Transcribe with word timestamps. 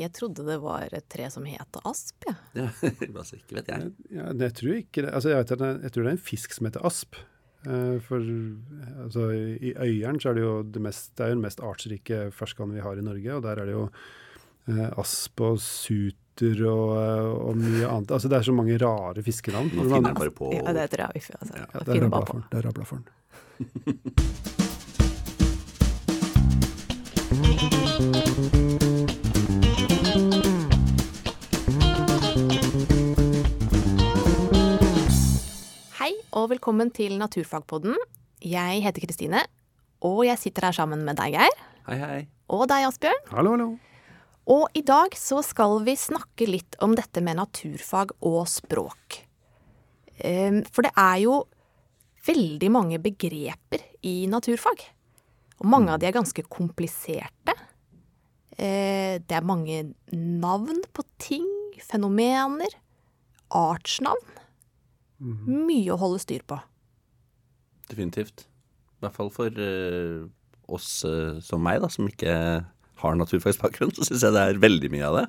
Jeg 0.00 0.12
trodde 0.16 0.46
det 0.46 0.56
var 0.62 0.88
et 0.96 1.06
tre 1.12 1.28
som 1.32 1.46
het 1.48 1.78
asp, 1.84 2.26
jeg. 2.28 2.36
Ja, 2.64 2.70
altså, 3.10 3.38
ikke 3.38 3.60
vet 3.60 3.70
jeg. 3.72 3.92
Ja, 4.14 4.32
jeg 4.32 4.56
tror 4.60 4.74
ikke 4.80 5.04
det. 5.04 5.12
Altså, 5.12 5.32
jeg, 5.32 5.42
vet 5.42 5.54
at 5.56 5.64
jeg 5.86 5.94
tror 5.94 6.02
det 6.06 6.10
er 6.10 6.18
en 6.18 6.26
fisk 6.30 6.56
som 6.56 6.68
heter 6.68 6.86
asp. 6.86 7.20
Eh, 7.64 7.96
for 8.04 8.20
altså, 9.06 9.30
i 9.32 9.72
Øyeren 9.72 10.20
så 10.20 10.30
er 10.30 10.38
det 10.38 10.44
jo 10.44 10.56
det, 10.68 10.82
mest, 10.84 11.14
det 11.16 11.24
er 11.24 11.32
jo 11.32 11.38
den 11.38 11.46
mest 11.46 11.62
artsrike 11.64 12.20
ferskvannet 12.36 12.78
vi 12.78 12.84
har 12.84 13.00
i 13.00 13.06
Norge, 13.06 13.38
og 13.38 13.44
der 13.46 13.62
er 13.62 13.70
det 13.70 13.76
jo 13.76 13.86
eh, 14.68 14.90
asp 15.00 15.44
og 15.44 15.60
suter 15.64 16.64
og, 16.68 16.96
eh, 17.00 17.30
og 17.48 17.60
mye 17.60 17.88
annet. 17.88 18.16
Altså 18.16 18.32
det 18.32 18.40
er 18.40 18.48
så 18.50 18.56
mange 18.56 18.80
rare 18.82 19.24
fiskenavn. 19.24 19.72
Nå 19.72 19.86
finner 19.88 20.12
jeg 20.12 20.20
bare 20.20 20.34
på 20.42 20.52
Ja, 20.56 20.76
det 20.76 20.90
tror 20.92 21.06
jeg 21.06 21.22
vi 21.22 21.38
altså, 21.38 21.54
Ja, 21.62 21.70
det 21.72 21.86
er 21.86 21.94
finner 21.94 22.68
rabla 22.68 22.90
for 22.90 23.00
den. 23.00 24.50
og 36.44 36.50
velkommen 36.52 36.90
til 36.92 37.14
Naturfagpodden. 37.16 37.94
Jeg 38.44 38.82
heter 38.84 39.04
Kristine, 39.06 39.40
og 40.04 40.26
jeg 40.26 40.36
sitter 40.42 40.66
her 40.68 40.76
sammen 40.76 41.00
med 41.06 41.16
deg, 41.16 41.38
Geir. 41.38 41.54
Hei, 41.86 41.96
hei. 42.00 42.18
Og 42.52 42.66
deg, 42.68 42.84
Asbjørn. 42.90 43.22
Hallo, 43.30 43.54
hallo. 43.54 43.68
Og 44.52 44.76
i 44.76 44.82
dag 44.84 45.16
så 45.16 45.38
skal 45.46 45.78
vi 45.86 45.94
snakke 45.96 46.48
litt 46.50 46.76
om 46.84 46.92
dette 46.98 47.22
med 47.24 47.38
naturfag 47.40 48.12
og 48.20 48.42
språk. 48.52 49.22
Ehm, 50.20 50.60
For 50.68 50.84
det 50.84 50.92
er 51.00 51.22
jo 51.22 51.38
veldig 52.28 52.70
mange 52.76 53.00
begreper 53.00 53.86
i 54.04 54.26
naturfag. 54.28 54.84
Og 55.62 55.66
mange 55.72 55.94
av 55.94 56.02
de 56.02 56.10
er 56.10 56.18
ganske 56.18 56.44
kompliserte. 56.44 57.56
Eh, 58.58 59.16
Det 59.24 59.32
er 59.32 59.40
mange 59.40 59.94
navn 60.12 60.84
på 60.92 61.08
ting, 61.18 61.48
fenomener, 61.80 62.68
artsnavn. 63.50 64.33
Mye 65.20 65.92
å 65.94 65.98
holde 66.00 66.22
styr 66.22 66.44
på. 66.48 66.58
Definitivt. 67.90 68.46
I 68.98 69.06
hvert 69.06 69.16
fall 69.18 69.30
for 69.34 69.60
uh, 69.60 70.24
oss 70.72 70.88
uh, 71.06 71.40
som 71.44 71.62
meg, 71.64 71.82
da, 71.84 71.90
som 71.92 72.08
ikke 72.08 72.34
har 73.02 73.18
naturfagsbakgrunn, 73.20 73.92
så 73.96 74.06
syns 74.08 74.24
jeg 74.24 74.34
det 74.36 74.46
er 74.48 74.62
veldig 74.62 74.90
mye 74.94 75.10
av 75.10 75.18
det. 75.20 75.26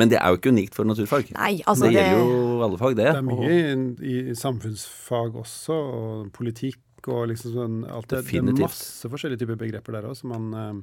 Men 0.00 0.08
det 0.08 0.16
er 0.18 0.32
jo 0.32 0.38
ikke 0.38 0.52
unikt 0.54 0.76
for 0.76 0.88
naturfag. 0.88 1.34
Nei, 1.36 1.58
altså 1.68 1.90
det 1.90 1.98
det, 1.98 2.06
gjelder 2.06 2.30
jo 2.32 2.62
alle 2.64 2.78
fag, 2.80 2.96
det. 2.96 3.10
Det 3.10 3.20
er 3.20 3.26
mye 3.26 3.52
i, 3.52 4.16
i 4.32 4.36
samfunnsfag 4.38 5.36
også, 5.42 5.76
og 5.76 6.32
politikk 6.36 7.10
og 7.12 7.26
liksom 7.32 7.54
sånn 7.56 7.78
alt 7.90 8.08
det, 8.12 8.22
det 8.30 8.40
er 8.40 8.60
masse 8.62 9.08
forskjellige 9.10 9.42
typer 9.42 9.58
begreper 9.58 9.96
der 9.96 10.06
òg 10.06 10.14
som 10.14 10.30
man 10.30 10.44
eh, 10.54 10.74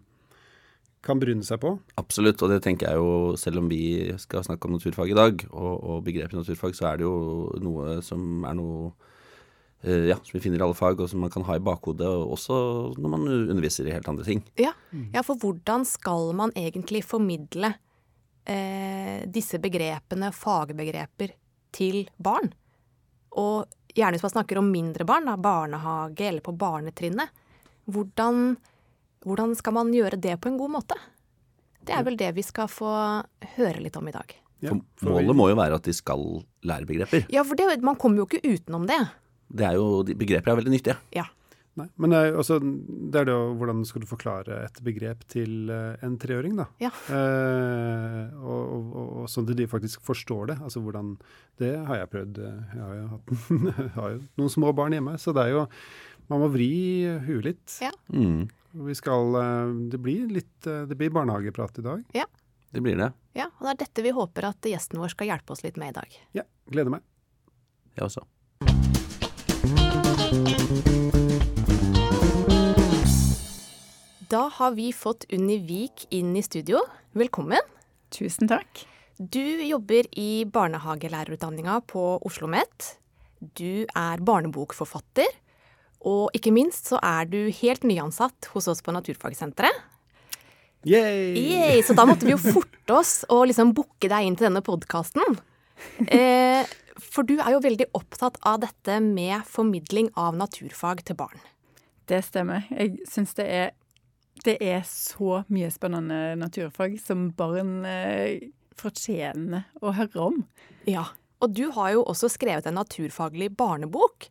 kan 1.05 1.19
bryne 1.21 1.45
seg 1.45 1.61
på. 1.63 1.73
Absolutt, 1.99 2.41
og 2.43 2.51
det 2.51 2.59
tenker 2.65 2.89
jeg 2.89 2.99
jo, 2.99 3.35
selv 3.39 3.61
om 3.61 3.69
vi 3.71 4.11
skal 4.19 4.43
snakke 4.45 4.67
om 4.67 4.75
naturfag 4.75 5.13
i 5.13 5.17
dag, 5.17 5.45
og, 5.49 5.73
og 5.77 6.01
begrepet 6.07 6.35
naturfag, 6.35 6.75
så 6.75 6.89
er 6.91 6.99
det 6.99 7.07
jo 7.07 7.15
noe 7.63 7.99
som 8.05 8.43
er 8.47 8.57
noe 8.59 8.91
eh, 9.85 10.09
ja, 10.11 10.17
som 10.19 10.35
vi 10.35 10.43
finner 10.43 10.59
i 10.59 10.65
alle 10.67 10.77
fag, 10.77 10.99
og 10.99 11.11
som 11.11 11.23
man 11.23 11.31
kan 11.33 11.47
ha 11.47 11.55
i 11.55 11.63
bakhodet, 11.63 12.07
også 12.07 12.59
når 12.99 13.13
man 13.15 13.27
underviser 13.31 13.87
i 13.87 13.95
helt 13.95 14.11
andre 14.11 14.27
ting. 14.27 14.43
ja, 14.59 14.73
ja, 15.15 15.23
for 15.25 15.39
hvordan 15.39 15.87
skal 15.87 16.33
man 16.35 16.51
egentlig 16.59 17.05
formidle 17.07 17.73
eh, 18.43 19.23
disse 19.31 19.61
begrepene, 19.63 20.33
fagbegreper, 20.35 21.37
til 21.69 22.07
barn? 22.17 22.49
Og 23.37 23.69
gjerne 23.95 24.17
hvis 24.17 24.25
man 24.25 24.33
snakker 24.33 24.59
om 24.59 24.71
mindre 24.71 25.05
barn, 25.07 25.29
da, 25.29 25.37
barnehage 25.39 26.27
eller 26.27 26.43
på 26.45 26.55
barnetrinnet. 26.57 27.31
Hvordan, 27.89 28.57
hvordan 29.25 29.55
skal 29.59 29.73
man 29.75 29.93
gjøre 29.93 30.19
det 30.21 30.37
på 30.41 30.51
en 30.51 30.57
god 30.59 30.71
måte? 30.77 30.97
Det 31.85 31.95
er 31.95 32.03
vel 32.05 32.17
det 32.19 32.33
vi 32.37 32.43
skal 32.45 32.67
få 32.71 32.89
høre 33.55 33.81
litt 33.81 33.97
om 33.97 34.07
i 34.07 34.13
dag. 34.15 34.35
Ja, 34.61 34.73
målet 35.07 35.35
må 35.39 35.47
jo 35.49 35.55
være 35.55 35.77
at 35.79 35.87
de 35.87 35.93
skal 35.95 36.21
lære 36.67 36.85
begreper. 36.89 37.25
Ja, 37.31 37.45
for 37.47 37.55
det, 37.55 37.69
man 37.81 37.95
kommer 37.99 38.21
jo 38.23 38.27
ikke 38.27 38.43
utenom 38.43 38.85
det. 38.89 38.99
Det 39.49 39.65
er 39.65 39.77
jo, 39.79 40.03
Begreper 40.03 40.51
er 40.51 40.59
veldig 40.59 40.73
nyttige. 40.75 40.97
Ja. 41.15 41.23
Nei, 41.79 41.85
men 42.01 42.11
det 42.11 42.17
er, 42.19 42.25
jo 42.33 42.41
også, 42.41 42.57
det 42.59 43.21
er 43.21 43.27
det 43.29 43.33
jo 43.37 43.53
hvordan 43.55 43.85
skal 43.87 44.03
du 44.03 44.07
forklare 44.09 44.57
et 44.65 44.81
begrep 44.83 45.21
til 45.31 45.69
eh, 45.71 46.01
en 46.03 46.17
treåring, 46.19 46.57
da. 46.59 46.65
Ja. 46.83 46.89
Eh, 47.15 48.35
og, 48.35 48.59
og, 48.59 48.89
og, 48.99 49.09
og 49.23 49.29
sånn 49.31 49.47
at 49.47 49.55
de 49.61 49.67
faktisk 49.71 50.03
forstår 50.05 50.51
det. 50.51 50.57
Altså 50.65 50.81
hvordan 50.83 51.13
Det 51.61 51.71
har 51.87 52.01
jeg 52.01 52.11
prøvd. 52.11 52.39
eh, 52.43 52.75
Jeg 52.75 52.83
har 52.83 52.95
jo, 52.99 53.07
hatt, 53.13 53.33
jeg 53.79 53.93
har 53.95 54.13
jo 54.17 54.21
noen 54.41 54.53
små 54.59 54.73
barn 54.75 54.97
hjemme, 54.97 55.15
så 55.23 55.31
det 55.37 55.45
er 55.47 55.55
jo 55.55 55.65
Man 56.29 56.43
må 56.43 56.51
vri 56.53 56.67
huet 57.25 57.47
litt. 57.47 57.77
Ja. 57.81 57.89
Mm, 58.13 58.43
Vi 58.71 58.95
skal 58.95 59.35
eh, 59.35 59.67
Det 59.91 59.97
blir 59.97 60.29
litt 60.29 60.67
eh, 60.67 60.81
Det 60.81 60.95
blir 60.95 61.09
barnehageprat 61.09 61.79
i 61.79 61.81
dag. 61.81 62.03
Ja. 62.13 62.25
det 62.71 62.81
blir 62.81 62.97
det. 62.97 63.11
Ja, 63.33 63.47
og 63.57 63.65
det 63.65 63.71
er 63.71 63.79
dette 63.85 64.03
vi 64.05 64.11
håper 64.13 64.45
at 64.51 64.65
gjesten 64.69 64.99
vår 65.01 65.13
skal 65.15 65.31
hjelpe 65.31 65.55
oss 65.55 65.63
litt 65.65 65.77
med 65.77 65.89
i 65.89 65.97
dag. 65.97 66.19
Ja, 66.37 66.43
gleder 66.69 66.93
meg. 66.93 67.01
Jeg 67.97 68.05
også. 68.05 68.21
Da 74.29 74.45
har 74.59 74.77
vi 74.77 74.91
fått 74.93 75.25
Unni 75.33 75.57
Vik 75.65 76.05
inn 76.13 76.35
i 76.37 76.45
studio. 76.45 76.83
Velkommen. 77.17 77.65
Tusen 78.13 78.49
takk. 78.49 78.85
Du 79.17 79.41
jobber 79.41 80.05
i 80.13 80.45
barnehagelærerutdanninga 80.45 81.81
på 81.89 82.03
Oslo 82.21 82.45
OsloMet. 82.45 82.93
Du 83.39 83.87
er 83.97 84.21
barnebokforfatter. 84.21 85.33
Og 86.07 86.35
ikke 86.37 86.53
minst 86.55 86.91
så 86.91 86.99
er 87.03 87.27
du 87.27 87.39
helt 87.51 87.83
nyansatt 87.87 88.51
hos 88.53 88.69
oss 88.71 88.83
på 88.85 88.93
Naturfagsenteret. 88.95 89.87
Yay! 90.87 91.33
Yay, 91.35 91.81
så 91.83 91.91
da 91.97 92.05
måtte 92.07 92.27
vi 92.27 92.31
jo 92.31 92.39
forte 92.55 92.95
oss 92.95 93.23
å 93.27 93.41
liksom 93.47 93.73
booke 93.75 94.07
deg 94.11 94.27
inn 94.27 94.37
til 94.39 94.47
denne 94.47 94.63
podkasten. 94.63 95.39
Eh, 96.07 96.63
for 96.99 97.27
du 97.27 97.37
er 97.39 97.53
jo 97.55 97.63
veldig 97.63 97.89
opptatt 97.95 98.39
av 98.47 98.61
dette 98.63 98.99
med 99.03 99.43
formidling 99.47 100.11
av 100.19 100.39
naturfag 100.39 101.03
til 101.07 101.19
barn. 101.19 101.43
Det 102.09 102.21
stemmer. 102.25 102.65
Jeg 102.71 102.97
syns 103.11 103.35
det 103.37 103.47
er 103.51 103.69
det 104.45 104.55
er 104.63 104.85
så 104.87 105.41
mye 105.51 105.67
spennende 105.73 106.37
naturfag 106.39 106.95
som 107.03 107.27
barn 107.35 107.83
eh, 107.87 108.47
fortjener 108.79 109.65
å 109.83 109.91
høre 109.97 110.21
om. 110.29 110.37
Ja, 110.87 111.09
og 111.43 111.55
du 111.57 111.65
har 111.75 111.93
jo 111.95 112.05
også 112.07 112.29
skrevet 112.31 112.69
en 112.69 112.77
naturfaglig 112.79 113.51
barnebok. 113.59 114.29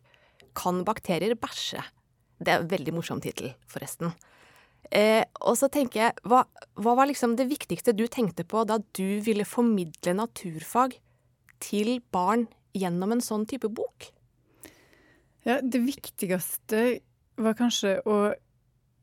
Kan 0.59 0.83
bakterier 0.87 1.37
bæsje? 1.39 1.83
Det 2.39 2.51
er 2.51 2.63
en 2.63 2.71
veldig 2.71 2.95
morsom 2.95 3.21
tittel, 3.23 3.53
forresten. 3.71 4.13
Eh, 4.95 5.23
og 5.45 5.57
så 5.59 5.67
tenker 5.71 6.01
jeg, 6.01 6.15
hva, 6.27 6.45
hva 6.79 6.95
var 6.97 7.09
liksom 7.09 7.35
det 7.39 7.49
viktigste 7.49 7.93
du 7.93 8.07
tenkte 8.11 8.45
på 8.47 8.63
da 8.67 8.79
du 8.97 9.19
ville 9.25 9.45
formidle 9.47 10.15
naturfag 10.17 10.95
til 11.63 11.99
barn 12.13 12.47
gjennom 12.77 13.13
en 13.13 13.23
sånn 13.23 13.45
type 13.49 13.69
bok? 13.75 14.09
Ja, 15.47 15.59
det 15.61 15.81
viktigste 15.83 16.99
var 17.39 17.55
kanskje 17.59 17.99
å 18.07 18.17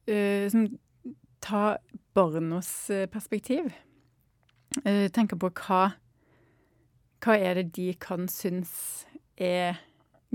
eh, 0.09 0.49
som, 0.53 0.67
ta 1.45 1.77
barnas 2.17 2.91
eh, 2.91 3.07
perspektiv. 3.11 3.71
Eh, 4.85 5.07
tenke 5.15 5.39
på 5.39 5.53
hva 5.63 5.85
Hva 7.25 7.35
er 7.41 7.57
det 7.57 7.71
de 7.79 7.93
kan 7.99 8.27
synes 8.29 9.07
er 9.41 9.79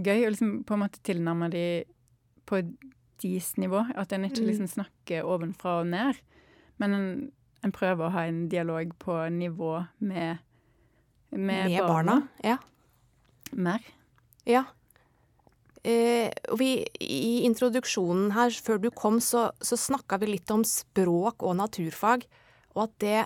gøy, 0.04 0.26
å 0.26 0.32
liksom 0.34 0.64
på 0.68 0.76
en 0.76 0.84
måte 0.84 1.02
tilnærme 1.06 1.50
de 1.54 1.66
på 2.50 2.62
deres 3.22 3.54
nivå. 3.62 3.86
At 3.96 4.14
en 4.14 4.26
ikke 4.26 4.42
Mm. 4.42 4.50
liksom 4.50 4.68
snakker 4.68 5.24
ovenfra 5.24 5.80
og 5.82 5.88
ned, 5.88 6.20
men 6.80 6.94
en, 6.94 7.32
en 7.64 7.72
prøver 7.72 8.08
å 8.08 8.12
ha 8.12 8.26
en 8.26 8.48
dialog 8.50 8.94
på 9.00 9.18
nivå 9.30 9.86
med, 10.00 10.40
med, 11.32 11.78
barna. 11.80 12.28
Ja. 12.44 12.58
Mer. 13.52 13.82
Ja. 14.46 14.66
Eh, 15.84 16.30
og 16.52 16.60
vi, 16.62 16.86
I 17.02 17.42
introduksjonen 17.48 18.32
her, 18.36 18.54
før 18.54 18.82
du 18.82 18.90
kom, 18.94 19.20
så, 19.20 19.50
så 19.62 19.78
snakka 19.78 20.20
vi 20.22 20.36
litt 20.36 20.52
om 20.54 20.64
språk 20.68 21.42
og 21.42 21.58
naturfag, 21.58 22.28
og 22.76 22.84
at 22.86 22.94
det 23.02 23.22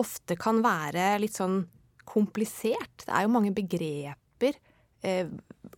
ofte 0.00 0.36
kan 0.38 0.58
være 0.64 1.20
litt 1.22 1.38
sånn 1.38 1.62
komplisert. 2.10 3.04
Det 3.04 3.14
er 3.14 3.26
jo 3.26 3.34
mange 3.34 3.52
begreper, 3.54 4.58
eh, 5.06 5.30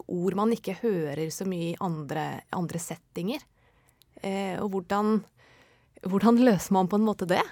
ord 0.06 0.36
man 0.38 0.52
ikke 0.54 0.78
hører 0.82 1.26
så 1.34 1.46
mye 1.48 1.72
i 1.72 1.80
andre, 1.82 2.42
andre 2.54 2.80
settinger. 2.82 3.42
Eh, 4.22 4.56
og 4.62 4.70
hvordan, 4.74 5.18
hvordan 6.06 6.40
løser 6.42 6.76
man 6.76 6.90
på 6.90 7.00
en 7.00 7.06
måte 7.06 7.28
det? 7.30 7.42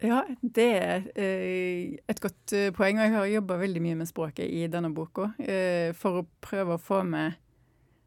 Ja, 0.00 0.22
det 0.40 0.68
er 0.80 1.02
eh, 1.12 1.98
et 2.08 2.20
godt 2.24 2.54
eh, 2.56 2.70
poeng, 2.72 2.96
og 2.96 3.04
jeg 3.04 3.14
har 3.14 3.32
jobba 3.34 3.58
veldig 3.60 3.82
mye 3.84 3.98
med 4.00 4.08
språket 4.08 4.48
i 4.48 4.64
denne 4.72 4.88
boka 4.96 5.34
eh, 5.44 5.92
for 5.96 6.22
å 6.22 6.28
prøve 6.40 6.76
å 6.76 6.80
få 6.80 7.02
med 7.04 7.36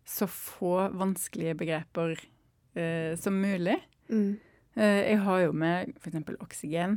så 0.10 0.26
få 0.28 0.90
vanskelige 1.00 1.56
begreper 1.62 2.18
som 3.22 3.36
mulig. 3.38 3.76
Mm. 4.10 4.40
Jeg 4.74 5.18
har 5.22 5.42
jo 5.44 5.52
med 5.54 5.92
f.eks. 6.02 6.16
oksygen. 6.42 6.96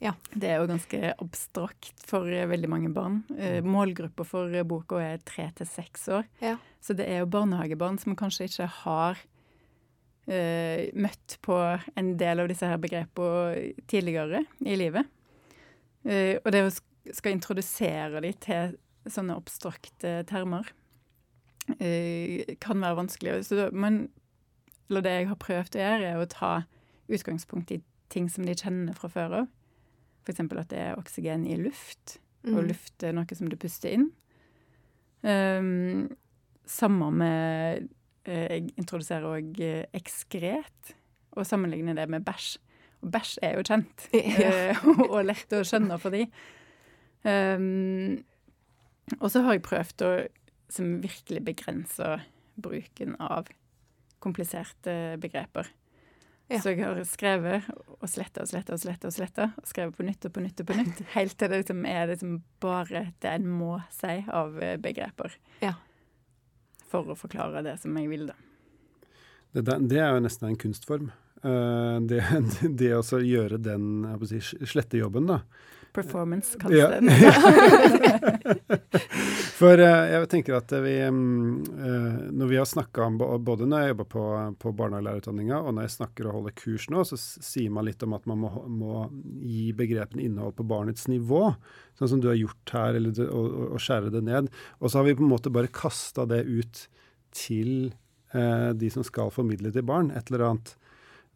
Ja. 0.00 0.14
Det 0.32 0.48
er 0.48 0.62
jo 0.62 0.68
ganske 0.70 1.12
abstrakt 1.20 2.04
for 2.08 2.28
eh, 2.32 2.48
veldig 2.48 2.68
mange 2.72 2.90
barn. 2.94 3.20
Eh, 3.36 3.60
Målgruppa 3.64 4.24
for 4.24 4.52
eh, 4.54 4.64
boka 4.64 5.00
er 5.04 5.20
tre 5.28 5.50
til 5.58 5.68
seks 5.68 6.08
år. 6.08 6.28
Ja. 6.40 6.56
Så 6.80 6.96
det 6.96 7.08
er 7.10 7.20
jo 7.20 7.28
barnehagebarn 7.32 8.00
som 8.00 8.16
kanskje 8.16 8.48
ikke 8.48 8.68
har 8.80 9.20
uh, 9.20 10.82
møtt 10.96 11.36
på 11.44 11.56
en 12.00 12.14
del 12.16 12.40
av 12.40 12.48
disse 12.48 12.64
her 12.64 12.80
begrepene 12.80 13.74
tidligere 13.90 14.46
i 14.64 14.78
livet. 14.80 15.04
Uh, 16.08 16.40
og 16.40 16.48
det 16.54 16.64
å 16.64 16.72
skal 17.12 17.36
introdusere 17.36 18.22
de 18.24 18.32
til 18.40 18.74
sånne 19.10 19.36
abstrakte 19.36 20.22
termer 20.30 20.72
uh, 21.76 22.56
kan 22.64 22.80
være 22.80 23.00
vanskelig. 23.02 23.36
Så 23.50 23.68
men 23.76 24.06
det 24.88 25.16
jeg 25.18 25.30
har 25.30 25.38
prøvd 25.44 25.76
å 25.76 25.84
gjøre, 25.84 26.08
er 26.08 26.24
å 26.24 26.30
ta 26.32 26.52
utgangspunkt 27.12 27.76
i 27.76 27.82
ting 28.10 28.32
som 28.32 28.48
de 28.48 28.56
kjenner 28.56 28.96
fra 28.96 29.12
før 29.12 29.42
av. 29.42 29.50
F.eks. 30.30 30.42
at 30.46 30.70
det 30.70 30.80
er 30.80 30.98
oksygen 30.98 31.44
i 31.48 31.58
luft, 31.58 32.18
mm. 32.46 32.54
og 32.54 32.70
luft 32.70 33.04
er 33.06 33.14
noe 33.16 33.36
som 33.36 33.50
du 33.50 33.58
puster 33.60 33.96
inn. 33.96 34.08
Um, 35.20 36.08
samme 36.70 37.10
med 37.12 37.88
eh, 38.24 38.46
Jeg 38.46 38.70
introduserer 38.80 39.26
òg 39.28 39.60
eh, 39.60 39.84
ekskret, 39.96 40.94
og 41.34 41.46
sammenligner 41.46 41.98
det 41.98 42.08
med 42.12 42.24
bæsj. 42.24 42.56
Og 43.00 43.12
bæsj 43.12 43.36
er 43.44 43.58
jo 43.58 43.66
kjent, 43.66 44.08
ja. 44.14 44.50
Eh, 44.70 44.88
og 45.12 45.22
lett 45.26 45.56
å 45.56 45.64
skjønne 45.66 45.98
for 46.00 46.14
de. 46.14 46.26
Um, 47.26 48.20
og 49.18 49.26
så 49.32 49.42
har 49.44 49.58
jeg 49.58 49.66
prøvd 49.66 50.06
å 50.06 50.12
som 50.70 51.00
virkelig 51.02 51.42
begrense 51.42 52.20
bruken 52.60 53.16
av 53.18 53.48
kompliserte 54.22 55.16
begreper. 55.20 55.66
Ja. 56.50 56.58
Så 56.58 56.72
jeg 56.72 56.82
har 56.82 56.98
skrevet 57.06 57.68
og 57.70 58.08
sletta 58.10 58.42
og 58.42 58.50
sletta 58.50 58.74
og 58.74 58.80
sletta 58.82 59.06
og 59.06 59.14
sletta, 59.14 59.44
og 59.60 59.68
skrevet 59.70 59.94
på 59.94 60.06
nytt 60.06 60.26
og 60.26 60.32
på 60.34 60.42
nytt 60.42 60.62
og 60.62 60.66
på 60.66 60.76
nytt, 60.80 61.02
helt 61.16 61.36
til 61.38 61.52
det 61.52 61.62
liksom 61.62 61.84
er 61.86 62.10
liksom 62.10 62.36
bare 62.62 63.04
det 63.22 63.34
en 63.36 63.46
må 63.54 63.76
si 63.94 64.16
av 64.26 64.58
begreper. 64.82 65.36
Ja. 65.62 65.76
For 66.90 67.12
å 67.12 67.18
forklare 67.18 67.62
det 67.62 67.76
som 67.82 67.94
jeg 68.00 68.10
vil, 68.10 68.26
da. 68.32 68.38
Det, 69.54 69.66
det 69.90 69.98
er 69.98 70.14
jo 70.14 70.24
nesten 70.24 70.50
en 70.50 70.58
kunstform. 70.58 71.12
Uh, 71.44 72.02
det, 72.10 72.20
det 72.82 72.90
å 72.98 73.22
gjøre 73.22 73.60
den 73.62 74.08
si, 74.26 74.42
slettejobben, 74.42 75.30
da. 75.30 75.40
Performance, 75.92 76.58
kalles 76.60 76.78
ja. 76.78 76.88
den. 76.88 77.10
For 79.60 79.80
uh, 79.80 80.10
jeg 80.10 80.28
tenker 80.32 80.54
at 80.56 80.72
vi 80.84 80.94
um, 81.06 81.62
uh, 81.74 82.18
Når 82.30 82.46
vi 82.50 82.58
har 82.60 82.68
snakka 82.68 82.98
om 83.08 83.18
Både 83.44 83.66
når 83.68 83.78
jeg 83.82 83.90
jobber 83.92 84.08
på, 84.14 84.24
på 84.62 84.68
barnehagelærerutdanninga, 84.78 85.56
og 85.60 85.70
når 85.76 85.82
jeg 85.88 85.96
snakker 85.98 86.22
og 86.28 86.36
holder 86.38 86.58
kurs 86.62 86.84
nå, 86.92 86.98
så 87.08 87.16
sier 87.20 87.70
man 87.74 87.86
litt 87.88 88.02
om 88.06 88.12
at 88.16 88.24
man 88.30 88.38
må, 88.44 88.50
må 88.70 88.94
gi 89.42 89.66
begrepene 89.76 90.24
innhold 90.26 90.54
på 90.58 90.68
barnets 90.70 91.04
nivå. 91.10 91.42
Sånn 91.98 92.12
som 92.14 92.20
du 92.22 92.28
har 92.30 92.38
gjort 92.38 92.66
her, 92.74 92.90
eller, 93.00 93.12
og, 93.28 93.46
og 93.74 93.80
skjære 93.82 94.14
det 94.14 94.22
ned. 94.26 94.44
Og 94.80 94.86
så 94.90 94.94
har 95.00 95.08
vi 95.08 95.18
på 95.18 95.24
en 95.26 95.32
måte 95.32 95.52
bare 95.52 95.74
kasta 95.74 96.22
det 96.30 96.42
ut 96.48 96.76
til 97.36 97.72
de 98.30 98.88
som 98.94 99.02
skal 99.02 99.32
formidle 99.34 99.72
til 99.74 99.82
barn 99.82 100.12
et 100.14 100.28
eller 100.30 100.44
annet. 100.46 100.68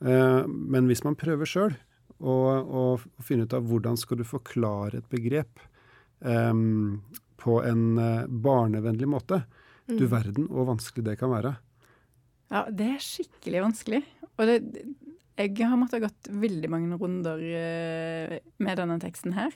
Eh, 0.02 0.42
men 0.46 0.88
hvis 0.90 1.04
man 1.06 1.18
prøver 1.18 1.48
sjøl 1.48 1.76
å 2.22 2.84
finne 3.24 3.46
ut 3.46 3.54
av 3.56 3.66
hvordan 3.68 3.98
skal 4.00 4.20
du 4.20 4.24
forklare 4.28 5.00
et 5.00 5.08
begrep 5.12 5.62
um, 6.20 7.02
på 7.40 7.58
en 7.66 7.98
uh, 7.98 8.26
barnevennlig 8.28 9.08
måte, 9.10 9.42
mm. 9.88 9.96
du 9.98 10.06
verden 10.08 10.48
hvor 10.50 10.68
vanskelig 10.70 11.04
det 11.08 11.16
kan 11.20 11.32
være. 11.32 11.56
Ja, 12.52 12.66
det 12.70 12.90
er 12.94 13.02
skikkelig 13.02 13.64
vanskelig. 13.64 14.02
Og 14.34 14.48
det, 14.48 14.58
jeg 15.34 15.56
har 15.60 15.78
måttet 15.78 16.00
ha 16.00 16.06
gått 16.06 16.30
veldig 16.30 16.70
mange 16.72 16.98
runder 17.00 17.42
uh, 17.42 18.38
med 18.62 18.80
denne 18.80 18.98
teksten 19.02 19.36
her. 19.36 19.54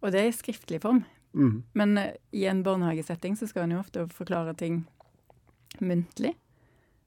Og 0.00 0.12
det 0.12 0.22
er 0.22 0.30
i 0.30 0.36
skriftlig 0.36 0.82
form. 0.82 1.04
Mm. 1.36 1.62
Men 1.78 1.98
uh, 2.00 2.10
i 2.34 2.46
en 2.50 2.64
barnehagesetting 2.66 3.38
så 3.38 3.48
skal 3.48 3.66
en 3.66 3.78
jo 3.78 3.84
ofte 3.84 4.08
forklare 4.16 4.56
ting 4.58 4.82
muntlig. 5.78 6.34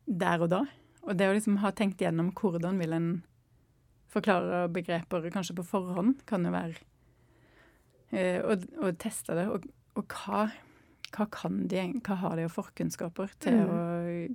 Der 0.08 0.42
og 0.44 0.50
da. 0.54 0.64
Og 1.04 1.18
det 1.20 1.28
å 1.28 1.36
liksom 1.36 1.60
ha 1.64 1.74
tenkt 1.76 2.02
gjennom 2.02 2.32
hvordan 2.38 2.80
vil 2.80 2.96
en 2.96 3.12
forklare 4.14 4.68
begreper 4.74 5.30
kanskje 5.34 5.58
på 5.58 5.66
forhånd, 5.68 6.22
kan 6.30 6.46
jo 6.46 6.54
være 6.54 6.78
eh, 8.14 8.40
å 8.44 8.56
og, 8.56 8.92
teste 9.02 9.38
det. 9.38 9.48
Og, 9.52 9.68
og 10.00 10.16
hva, 10.16 10.48
hva, 11.14 11.28
kan 11.34 11.64
de, 11.72 11.86
hva 12.06 12.20
har 12.24 12.40
de 12.40 12.48
av 12.48 12.56
forkunnskaper 12.56 13.36
til, 13.44 13.62
mm. 13.62 13.72
å, 13.72 13.80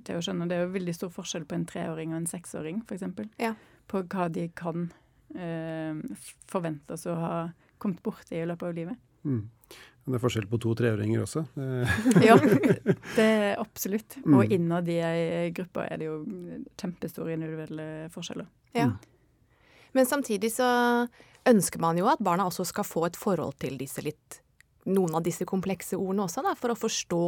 til, 0.05 0.19
å, 0.19 0.23
skjønne? 0.25 0.49
Det 0.49 0.57
er 0.57 0.65
jo 0.65 0.73
veldig 0.77 0.97
stor 0.97 1.13
forskjell 1.15 1.47
på 1.49 1.59
en 1.59 1.67
treåring 1.69 2.15
og 2.15 2.21
en 2.21 2.31
seksåring, 2.31 2.83
f.eks. 2.87 3.07
Ja. 3.41 3.53
På 3.89 4.03
hva 4.05 4.27
de 4.33 4.49
kan 4.57 4.89
eh, 5.35 6.01
forventes 6.49 7.07
å 7.09 7.19
ha 7.19 7.35
kommet 7.79 8.03
borti 8.03 8.37
i 8.39 8.47
løpet 8.47 8.67
av 8.67 8.75
livet. 8.75 9.07
Mm. 9.23 9.47
Det 10.09 10.17
er 10.17 10.21
forskjell 10.23 10.47
på 10.49 10.57
to 10.63 10.71
treåringer 10.73 11.21
også. 11.21 11.43
ja, 12.25 12.35
det 13.17 13.25
er 13.25 13.59
absolutt. 13.61 14.17
Og 14.23 14.41
mm. 14.41 14.53
innad 14.55 14.89
i 14.89 14.97
ei 15.05 15.51
gruppe 15.55 15.85
er 15.85 16.01
det 16.01 16.07
jo 16.07 16.17
kjempestore 16.79 17.35
individuelle 17.35 18.09
forskjeller. 18.13 18.49
Ja. 18.73 18.89
Mm. 18.89 19.18
Men 19.97 20.07
samtidig 20.09 20.51
så 20.53 20.69
ønsker 21.49 21.81
man 21.81 21.97
jo 21.99 22.09
at 22.11 22.21
barna 22.23 22.45
også 22.49 22.67
skal 22.69 22.87
få 22.87 23.07
et 23.07 23.17
forhold 23.19 23.57
til 23.61 23.79
disse 23.79 24.03
litt 24.05 24.41
Noen 24.89 25.11
av 25.13 25.21
disse 25.21 25.45
komplekse 25.45 25.97
ordene 25.99 26.23
også, 26.23 26.41
da, 26.41 26.55
for 26.57 26.71
å 26.71 26.77
forstå 26.79 27.23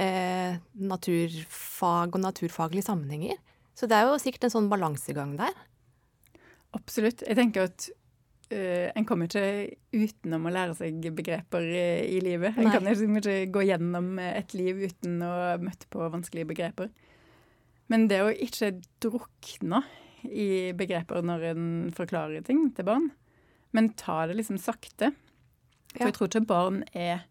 eh, 0.00 0.56
naturfag 0.80 2.16
og 2.16 2.22
naturfaglige 2.24 2.86
sammenhenger. 2.88 3.36
Så 3.76 3.86
det 3.86 3.98
er 3.98 4.08
jo 4.08 4.16
sikkert 4.18 4.48
en 4.48 4.54
sånn 4.56 4.70
balansegang 4.72 5.36
der. 5.38 5.54
Absolutt. 6.74 7.22
Jeg 7.28 7.38
tenker 7.38 7.68
at 7.68 7.86
uh, 8.50 8.88
En 8.96 9.06
kommer 9.06 9.28
ikke 9.28 9.76
utenom 9.94 10.48
å 10.48 10.54
lære 10.54 10.76
seg 10.80 11.06
begreper 11.14 11.68
uh, 11.68 12.02
i 12.02 12.18
livet. 12.24 12.58
En 12.58 12.72
kan 12.72 12.86
liksom 12.86 13.20
ikke 13.20 13.38
gå 13.54 13.64
gjennom 13.68 14.12
et 14.24 14.56
liv 14.56 14.84
uten 14.90 15.20
å 15.26 15.32
møte 15.62 15.88
på 15.92 16.10
vanskelige 16.16 16.50
begreper. 16.50 16.90
Men 17.90 18.06
det 18.10 18.20
å 18.22 18.30
ikke 18.30 18.76
drukne 19.02 19.84
i 20.24 20.72
begreper 20.76 21.24
når 21.24 21.46
en 21.52 21.66
forklarer 21.96 22.44
ting 22.46 22.68
til 22.76 22.86
barn, 22.88 23.10
men 23.76 23.92
ta 23.98 24.24
det 24.26 24.38
liksom 24.40 24.58
sakte 24.58 25.12
For 25.92 26.02
ja. 26.02 26.08
jeg 26.08 26.16
tror 26.16 26.30
ikke 26.30 26.46
barn 26.48 26.82
er 26.90 27.26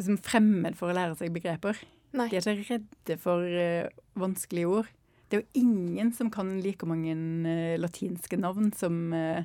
liksom 0.00 0.18
fremmed 0.26 0.78
for 0.78 0.90
å 0.90 0.96
lære 0.96 1.18
seg 1.18 1.34
begreper. 1.34 1.78
Nei. 2.14 2.28
De 2.30 2.38
er 2.38 2.48
ikke 2.54 2.78
redde 2.78 3.18
for 3.22 3.42
uh, 3.42 3.90
vanskelige 4.18 4.70
ord. 4.70 4.90
Det 5.30 5.38
er 5.38 5.42
jo 5.42 5.62
ingen 5.64 6.12
som 6.14 6.30
kan 6.34 6.52
like 6.62 6.86
mange 6.86 7.14
uh, 7.14 7.74
latinske 7.82 8.38
navn 8.38 8.70
som 8.78 9.14
uh, 9.14 9.42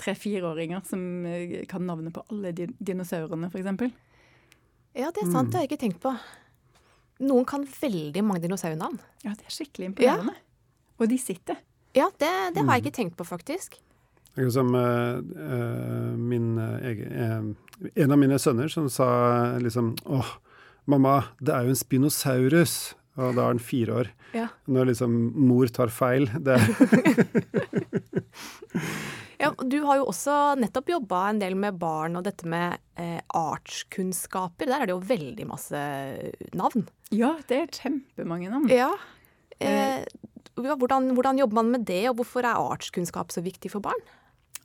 tre-fireåringer 0.00 0.82
som 0.88 1.26
eh, 1.26 1.66
kan 1.68 1.84
navnet 1.86 2.14
på 2.14 2.24
alle 2.32 2.52
dinosaurene, 2.56 3.50
f.eks. 3.50 3.90
Ja, 4.96 5.10
det 5.10 5.22
er 5.22 5.30
sant. 5.30 5.48
Mm. 5.48 5.50
Det 5.50 5.58
har 5.58 5.66
jeg 5.66 5.70
ikke 5.70 5.82
tenkt 5.84 6.00
på. 6.02 6.14
Noen 7.28 7.46
kan 7.48 7.66
veldig 7.68 8.22
mange 8.24 8.42
dinosaurnavn. 8.44 8.96
Ja, 9.26 9.34
det 9.36 9.46
er 9.46 9.54
skikkelig 9.54 9.90
imponerende. 9.90 10.34
Ja. 10.38 10.94
Og 11.00 11.10
de 11.12 11.18
sitter. 11.20 11.60
Ja, 11.96 12.10
det, 12.22 12.30
det 12.54 12.62
har 12.62 12.76
jeg 12.76 12.82
mm. 12.82 12.84
ikke 12.84 12.96
tenkt 12.96 13.16
på, 13.18 13.26
faktisk. 13.26 13.80
Akkurat 14.30 14.54
som 14.54 14.74
uh, 14.74 15.18
min 16.14 16.54
egen 16.58 17.10
uh, 17.18 17.90
En 17.98 18.12
av 18.14 18.18
mine 18.20 18.38
sønner 18.38 18.70
som 18.70 18.86
sa 18.92 19.08
liksom 19.58 19.96
Åh, 20.06 20.30
mamma, 20.86 21.16
det 21.42 21.54
er 21.54 21.66
jo 21.66 21.74
en 21.74 21.80
spinosaurus. 21.80 22.74
Og 23.18 23.34
da 23.34 23.42
er 23.42 23.54
han 23.54 23.62
fire 23.62 23.96
år. 24.02 24.10
Ja. 24.36 24.46
Når 24.70 24.92
liksom 24.92 25.16
mor 25.34 25.70
tar 25.74 25.90
feil. 25.92 26.30
Det 26.38 26.60
Ja, 29.40 29.54
du 29.56 29.78
har 29.86 29.96
jo 29.96 30.08
også 30.10 30.34
nettopp 30.60 30.90
jobba 30.92 31.22
en 31.30 31.38
del 31.40 31.54
med 31.56 31.78
barn 31.80 32.18
og 32.18 32.26
dette 32.26 32.44
med 32.48 32.76
eh, 33.00 33.22
artskunnskaper. 33.32 34.68
Der 34.68 34.82
er 34.82 34.90
det 34.90 34.92
jo 34.92 35.00
veldig 35.08 35.46
masse 35.48 35.80
navn. 36.52 36.84
Ja, 37.08 37.32
det 37.48 37.56
er 37.62 37.72
kjempemange 37.72 38.50
navn. 38.52 38.68
Ja. 38.68 38.90
Eh, 39.56 40.04
hvordan, 40.56 41.12
hvordan, 41.14 41.38
jobber 41.38 41.60
man 41.60 41.70
med 41.70 41.86
det, 41.86 42.02
og 42.10 42.20
hvorfor 42.20 42.44
er 42.44 42.58
artskunnskap 42.58 43.32
så 43.32 43.42
viktig 43.44 43.70
for 43.72 43.84
barn? 43.84 44.02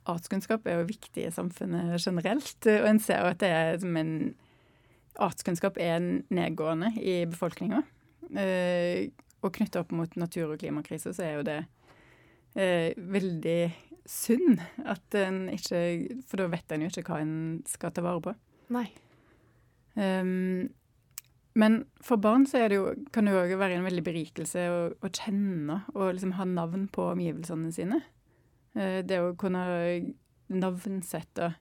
Artskunnskap 0.06 0.66
er 0.66 0.80
jo 0.80 0.88
viktig 0.90 1.26
i 1.26 1.34
samfunnet 1.34 1.96
generelt, 2.02 2.58
og 2.66 2.88
en 2.90 3.00
ser 3.02 3.30
at 3.30 3.40
det 3.42 3.52
er 3.52 3.78
som 3.82 3.96
en 3.96 4.18
Artskunnskap 5.16 5.78
er 5.80 5.96
nedgående 6.28 6.90
i 7.00 7.22
befolkninga. 7.24 7.78
Eh, 8.36 9.08
og 9.40 9.54
knytta 9.54 9.80
opp 9.80 9.94
mot 9.96 10.16
natur- 10.18 10.52
og 10.52 10.60
klimakrise, 10.60 11.14
så 11.16 11.24
er 11.24 11.38
jo 11.38 11.46
det 11.46 11.58
eh, 12.52 12.92
veldig 12.96 13.60
synd 14.06 14.60
at 14.86 15.16
en 15.18 15.46
ikke 15.50 15.80
For 16.28 16.38
da 16.38 16.46
vet 16.52 16.72
en 16.72 16.84
jo 16.84 16.90
ikke 16.92 17.06
hva 17.08 17.22
en 17.24 17.36
skal 17.68 17.94
ta 17.94 18.04
vare 18.04 18.22
på. 18.22 18.34
Nei. 18.76 18.86
Um, 19.96 20.68
men 21.56 21.78
for 22.04 22.20
barn 22.20 22.46
så 22.48 22.66
det 22.68 22.78
jo, 22.78 22.90
kan 23.14 23.26
det 23.26 23.34
jo 23.34 23.42
òg 23.42 23.54
være 23.60 23.78
en 23.78 23.86
veldig 23.86 24.04
berikelse 24.04 24.66
å, 24.72 24.80
å 25.00 25.10
kjenne 25.10 25.80
og 25.94 26.10
liksom 26.10 26.36
ha 26.38 26.46
navn 26.48 26.86
på 26.92 27.08
omgivelsene 27.14 27.72
sine. 27.74 28.02
Uh, 28.76 29.00
det 29.06 29.22
å 29.22 29.34
kunne 29.40 29.64
navnsette 30.52 31.52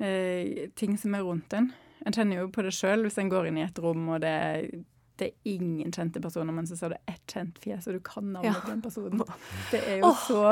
uh, 0.00 0.66
ting 0.76 0.98
som 1.00 1.16
er 1.16 1.24
rundt 1.24 1.56
en. 1.56 1.72
En 2.06 2.14
kjenner 2.14 2.42
jo 2.42 2.50
på 2.52 2.66
det 2.66 2.74
sjøl 2.76 3.06
hvis 3.06 3.16
en 3.22 3.32
går 3.32 3.48
inn 3.48 3.62
i 3.62 3.64
et 3.64 3.80
rom 3.82 4.12
og 4.12 4.20
det 4.22 4.34
er 4.36 4.68
det 5.16 5.30
er 5.30 5.54
ingen 5.56 5.92
kjente 5.92 6.20
personer, 6.20 6.52
men 6.52 6.66
så 6.68 6.76
sa 6.76 6.90
du 6.92 6.96
ett 7.08 7.22
kjent 7.32 7.56
fjes, 7.62 7.86
og 7.88 7.96
du 7.96 8.02
kan 8.04 8.26
navnet 8.34 8.50
ja. 8.50 8.60
på 8.60 8.68
den 8.68 8.82
personen. 8.84 9.22
Det 9.70 9.80
er 9.80 10.02
jo 10.02 10.10
oh. 10.10 10.24
så 10.26 10.42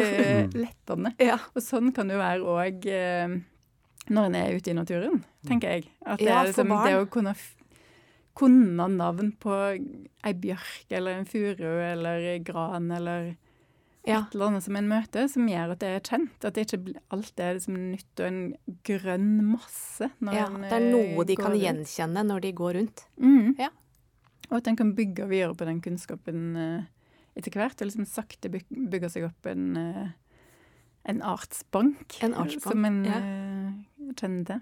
eh, 0.00 0.46
lettende. 0.56 1.12
Ja. 1.20 1.36
Og 1.52 1.64
sånn 1.64 1.92
kan 1.92 2.08
det 2.08 2.16
jo 2.16 2.22
være 2.22 2.54
òg 2.54 2.88
eh, 2.88 3.34
når 4.14 4.30
en 4.30 4.38
er 4.38 4.56
ute 4.56 4.72
i 4.72 4.76
naturen, 4.76 5.20
tenker 5.48 5.76
jeg. 5.76 5.90
At 6.00 6.22
det, 6.22 6.30
ja, 6.30 6.40
er 6.40 6.50
liksom, 6.50 6.72
det 6.86 6.96
å 7.02 7.04
kunne, 7.12 7.34
kunne 8.34 8.88
navn 8.90 9.32
på 9.40 9.54
ei 10.26 10.32
bjørk 10.34 10.90
eller 10.98 11.20
en 11.20 11.28
furu 11.28 11.70
eller 11.84 12.38
gran 12.44 12.90
eller 12.94 13.34
Ja. 14.04 14.18
Et 14.20 14.34
eller 14.34 14.50
annet 14.50 14.62
som 14.66 14.76
en 14.76 14.88
møter 14.90 15.28
som 15.32 15.46
gjør 15.48 15.70
at 15.72 15.78
det 15.80 15.88
er 15.88 16.02
kjent. 16.04 16.44
At 16.44 16.58
det 16.58 16.66
ikke 16.66 16.94
alt 17.14 17.40
er 17.40 17.54
liksom 17.56 17.78
nytt 17.94 18.20
og 18.20 18.26
en 18.26 18.40
grønn 18.84 19.30
masse. 19.48 20.10
Ja. 20.28 20.44
Det 20.52 20.76
er 20.76 20.84
noe 20.90 21.24
de 21.24 21.32
eh, 21.32 21.40
kan 21.40 21.54
rundt. 21.54 21.62
gjenkjenne 21.62 22.24
når 22.28 22.44
de 22.44 22.50
går 22.52 22.76
rundt. 22.76 23.06
Mm. 23.16 23.54
Ja. 23.56 23.70
Og 24.50 24.58
at 24.58 24.68
en 24.68 24.76
kan 24.76 24.92
bygge 24.98 25.24
videre 25.30 25.56
på 25.56 25.64
den 25.64 25.80
kunnskapen 25.80 26.42
eh, 26.60 26.84
etter 27.34 27.56
hvert. 27.56 27.80
Og 27.80 27.88
liksom 27.88 28.04
sakte 28.04 28.52
bygge 28.52 29.08
seg 29.14 29.24
opp 29.30 29.48
en, 29.48 29.72
eh, 29.80 30.12
en 31.08 31.24
artsbank. 31.24 32.18
En 32.20 32.36
artsbank, 32.36 32.68
Som 32.76 32.84
en 32.84 33.00
ja. 33.08 33.22
kjenner 34.20 34.44
til. 34.52 34.60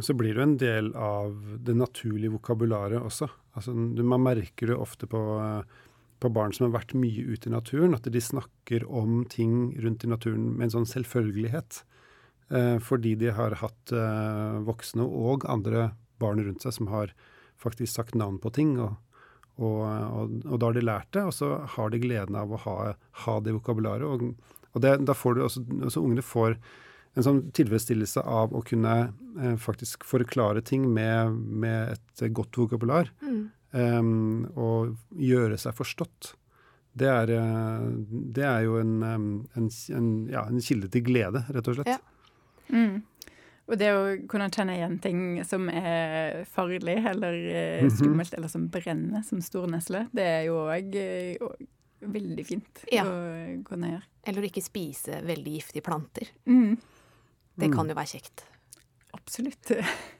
Så 0.00 0.14
blir 0.14 0.36
jo 0.36 0.44
en 0.44 0.56
del 0.60 0.92
av 0.94 1.34
det 1.64 1.74
naturlige 1.74 2.34
vokabularet 2.36 3.00
også. 3.00 3.28
Altså, 3.58 3.74
man 3.74 4.22
merker 4.22 4.70
det 4.70 4.78
ofte 4.78 5.08
på, 5.10 5.20
eh, 5.42 5.62
på 6.20 6.30
barn 6.30 6.52
som 6.54 6.68
har 6.68 6.80
vært 6.80 6.94
mye 6.94 7.24
ute 7.26 7.48
i 7.48 7.54
naturen, 7.54 7.94
at 7.94 8.06
de 8.06 8.20
snakker 8.22 8.86
om 8.86 9.24
ting 9.24 9.74
rundt 9.82 10.04
i 10.04 10.10
naturen 10.10 10.52
med 10.56 10.68
en 10.68 10.76
sånn 10.78 10.90
selvfølgelighet. 10.90 11.82
Eh, 12.50 12.78
fordi 12.78 13.14
de 13.20 13.32
har 13.34 13.58
hatt 13.60 13.92
eh, 13.92 14.60
voksne 14.64 15.04
og 15.04 15.44
andre 15.50 15.90
barn 16.18 16.40
rundt 16.40 16.64
seg 16.64 16.78
som 16.78 16.88
har 16.88 17.12
faktisk 17.60 17.92
sagt 17.92 18.16
navn 18.16 18.38
på 18.40 18.52
ting. 18.54 18.76
Og, 18.80 18.96
og, 19.58 19.82
og, 19.84 20.36
og 20.46 20.58
da 20.58 20.70
har 20.70 20.78
de 20.78 20.86
lært 20.86 21.12
det, 21.16 21.26
og 21.28 21.34
så 21.34 21.54
har 21.76 21.90
de 21.90 22.00
gleden 22.02 22.38
av 22.38 22.52
å 22.52 22.60
ha, 22.64 22.76
ha 23.24 23.40
det 23.44 23.56
vokabularet. 23.58 24.06
Og, 24.06 24.54
og 24.72 24.84
det, 24.84 24.94
da 25.04 25.16
får 25.16 25.36
du 25.36 25.44
også, 25.44 25.64
også 25.90 26.04
ungene 26.04 26.24
får 26.24 26.56
en 27.18 27.26
sånn 27.26 27.40
tilfredsstillelse 27.56 28.22
av 28.22 28.54
å 28.54 28.62
kunne 28.66 28.94
eh, 29.40 29.56
faktisk 29.60 30.06
forklare 30.06 30.62
ting 30.66 30.86
med, 30.94 31.34
med 31.34 31.96
et 31.98 32.26
godt 32.34 32.58
vokabular. 32.60 33.10
Mm. 33.22 33.40
em, 33.76 34.12
og 34.56 34.94
gjøre 35.12 35.58
seg 35.60 35.74
forstått. 35.76 36.32
Det 36.98 37.08
er, 37.10 37.30
eh, 37.36 37.88
det 38.38 38.46
er 38.46 38.64
jo 38.66 38.78
en, 38.80 38.96
en, 39.04 39.28
en, 39.58 40.08
ja, 40.30 40.46
en 40.48 40.62
kilde 40.64 40.88
til 40.94 41.04
glede, 41.06 41.44
rett 41.52 41.68
og 41.70 41.78
slett. 41.78 41.90
Ja. 41.98 42.00
Mm. 42.72 43.02
Og 43.68 43.76
det 43.76 43.88
å 43.92 44.04
kunne 44.30 44.48
kjenne 44.48 44.78
igjen 44.78 44.94
ting 45.04 45.18
som 45.44 45.66
er 45.68 46.46
farlig 46.48 46.96
eller 47.10 47.34
eh, 47.52 47.88
skummelt, 47.92 48.32
eller 48.38 48.48
som 48.48 48.64
brenner, 48.72 49.20
som 49.28 49.42
stornesle, 49.44 50.06
det 50.16 50.24
er 50.24 50.46
jo 50.48 50.62
òg 50.64 50.96
veldig 51.98 52.44
fint 52.46 52.84
Ja. 52.94 53.04
å 53.04 53.62
kunne 53.66 53.90
gjøre. 53.92 54.06
Eller 54.30 54.44
å 54.44 54.48
ikke 54.48 54.64
spise 54.64 55.20
veldig 55.26 55.58
giftige 55.58 55.84
planter. 55.84 56.30
Mm. 56.48 56.78
Det 57.58 57.72
kan 57.74 57.90
jo 57.90 57.96
være 57.98 58.12
kjekt. 58.16 58.46
Absolutt. 59.16 59.72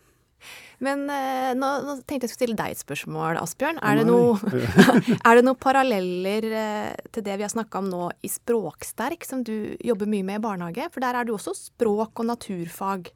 Men 0.84 1.08
eh, 1.10 1.52
nå, 1.58 1.68
nå 1.82 1.94
tenkte 2.06 2.28
jeg 2.28 2.32
skulle 2.32 2.38
stille 2.38 2.58
deg 2.58 2.74
et 2.74 2.82
spørsmål, 2.82 3.40
Asbjørn. 3.40 3.80
Er 3.82 3.98
det, 3.98 4.04
noe, 4.06 4.38
er 5.26 5.38
det 5.38 5.44
noen 5.46 5.58
paralleller 5.58 6.46
eh, 6.46 6.92
til 7.14 7.26
det 7.26 7.38
vi 7.38 7.46
har 7.46 7.52
snakka 7.52 7.82
om 7.82 7.88
nå 7.90 8.04
i 8.22 8.30
Språksterk, 8.30 9.26
som 9.26 9.42
du 9.46 9.74
jobber 9.84 10.10
mye 10.10 10.26
med 10.26 10.38
i 10.38 10.44
barnehage? 10.44 10.86
For 10.94 11.02
der 11.02 11.18
er 11.18 11.26
det 11.26 11.34
jo 11.34 11.40
også 11.40 11.56
språk 11.58 12.22
og 12.22 12.30
naturfag. 12.30 13.10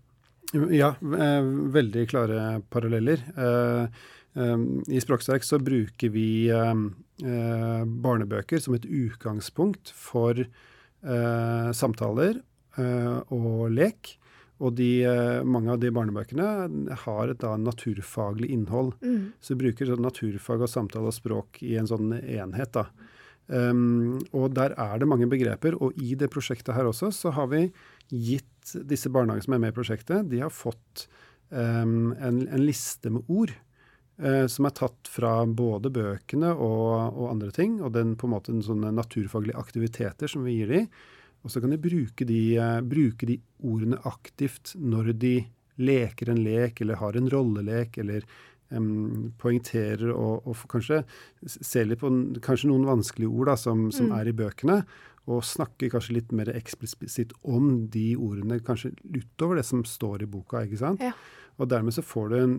Ja, 0.75 0.91
eh, 0.99 1.53
veldig 1.79 2.09
klare 2.11 2.41
paralleller. 2.73 3.23
I 4.33 5.01
Språksterk 5.05 5.45
så 5.45 5.59
bruker 5.61 6.09
vi 6.09 6.49
barnebøker 7.21 8.63
som 8.65 8.73
et 8.79 8.87
utgangspunkt 8.89 9.93
for 9.93 10.41
eh, 10.41 11.69
samtaler 11.77 12.41
og 12.79 13.71
lek. 13.75 14.17
Og 14.63 14.77
de, 14.79 15.03
eh, 15.03 15.43
mange 15.43 15.73
av 15.75 15.81
de 15.83 15.91
barnebøkene 15.91 16.95
har 17.05 17.31
et 17.31 17.41
da 17.43 17.57
naturfaglig 17.59 18.53
innhold. 18.55 18.95
Så 19.43 19.55
vi 19.55 19.65
bruker 19.65 19.91
sånn 19.91 20.05
naturfag 20.05 20.63
og 20.63 20.71
samtale 20.71 21.11
og 21.11 21.17
språk 21.17 21.63
i 21.67 21.75
en 21.81 21.91
sånn 21.91 22.15
enhet. 22.21 22.73
da. 22.73 22.87
Um, 23.49 24.21
og 24.33 24.55
der 24.55 24.73
er 24.79 24.99
det 24.99 25.09
mange 25.09 25.27
begreper, 25.27 25.75
og 25.83 25.99
i 25.99 26.15
det 26.15 26.31
prosjektet 26.31 26.77
her 26.77 26.87
også 26.87 27.11
så 27.13 27.33
har 27.35 27.49
vi 27.49 27.73
gitt 28.09 28.71
disse 28.87 29.11
barnehagene 29.11 29.43
som 29.43 29.55
er 29.55 29.59
med 29.59 29.75
i 29.75 29.77
prosjektet, 29.77 30.31
de 30.31 30.39
har 30.39 30.55
fått 30.55 31.09
um, 31.51 32.15
en, 32.15 32.47
en 32.47 32.65
liste 32.65 33.11
med 33.11 33.23
ord 33.29 33.55
Uh, 34.23 34.45
som 34.47 34.67
er 34.69 34.75
tatt 34.77 35.09
fra 35.09 35.41
både 35.49 35.89
bøkene 35.91 36.53
og, 36.53 37.17
og 37.17 37.31
andre 37.31 37.49
ting, 37.51 37.79
og 37.83 37.95
den 37.97 38.13
på 38.15 38.29
en 38.29 38.35
måte 38.35 38.53
sånne 38.63 38.93
naturfaglige 38.95 39.59
aktiviteter 39.59 40.29
som 40.29 40.45
vi 40.45 40.59
gir 40.59 40.69
de. 40.69 40.83
Og 41.43 41.51
så 41.51 41.63
kan 41.63 41.75
de 41.75 41.81
bruke 41.83 42.27
de, 42.29 42.41
eh, 42.57 42.79
bruke 42.87 43.27
de 43.29 43.41
ordene 43.67 43.99
aktivt 44.09 44.75
når 44.79 45.13
de 45.19 45.35
leker 45.83 46.31
en 46.31 46.43
lek, 46.45 46.81
eller 46.81 47.01
har 47.01 47.17
en 47.17 47.31
rollelek, 47.33 47.99
eller 47.99 48.27
um, 48.71 49.33
poengterer 49.41 50.13
og, 50.13 50.47
og 50.47 50.67
kanskje 50.71 51.03
ser 51.47 51.65
se 51.69 51.85
litt 51.89 52.03
på 52.03 52.11
kanskje 52.45 52.71
noen 52.71 52.87
vanskelige 52.89 53.33
ord 53.33 53.53
da, 53.53 53.57
som, 53.59 53.89
som 53.95 54.13
er 54.15 54.31
i 54.31 54.37
bøkene, 54.37 54.83
og 55.31 55.45
snakke 55.47 55.91
kanskje 55.93 56.17
litt 56.19 56.33
mer 56.35 56.51
eksplisitt 56.55 57.33
om 57.47 57.87
de 57.93 58.13
ordene, 58.19 58.59
kanskje 58.65 58.93
utover 59.07 59.61
det 59.61 59.67
som 59.69 59.85
står 59.87 60.25
i 60.25 60.31
boka. 60.31 60.65
ikke 60.67 60.81
sant? 60.81 61.03
Ja. 61.03 61.15
Og 61.61 61.69
dermed 61.69 61.93
så 61.95 62.03
får 62.03 62.29
du 62.33 62.37
en, 62.39 62.55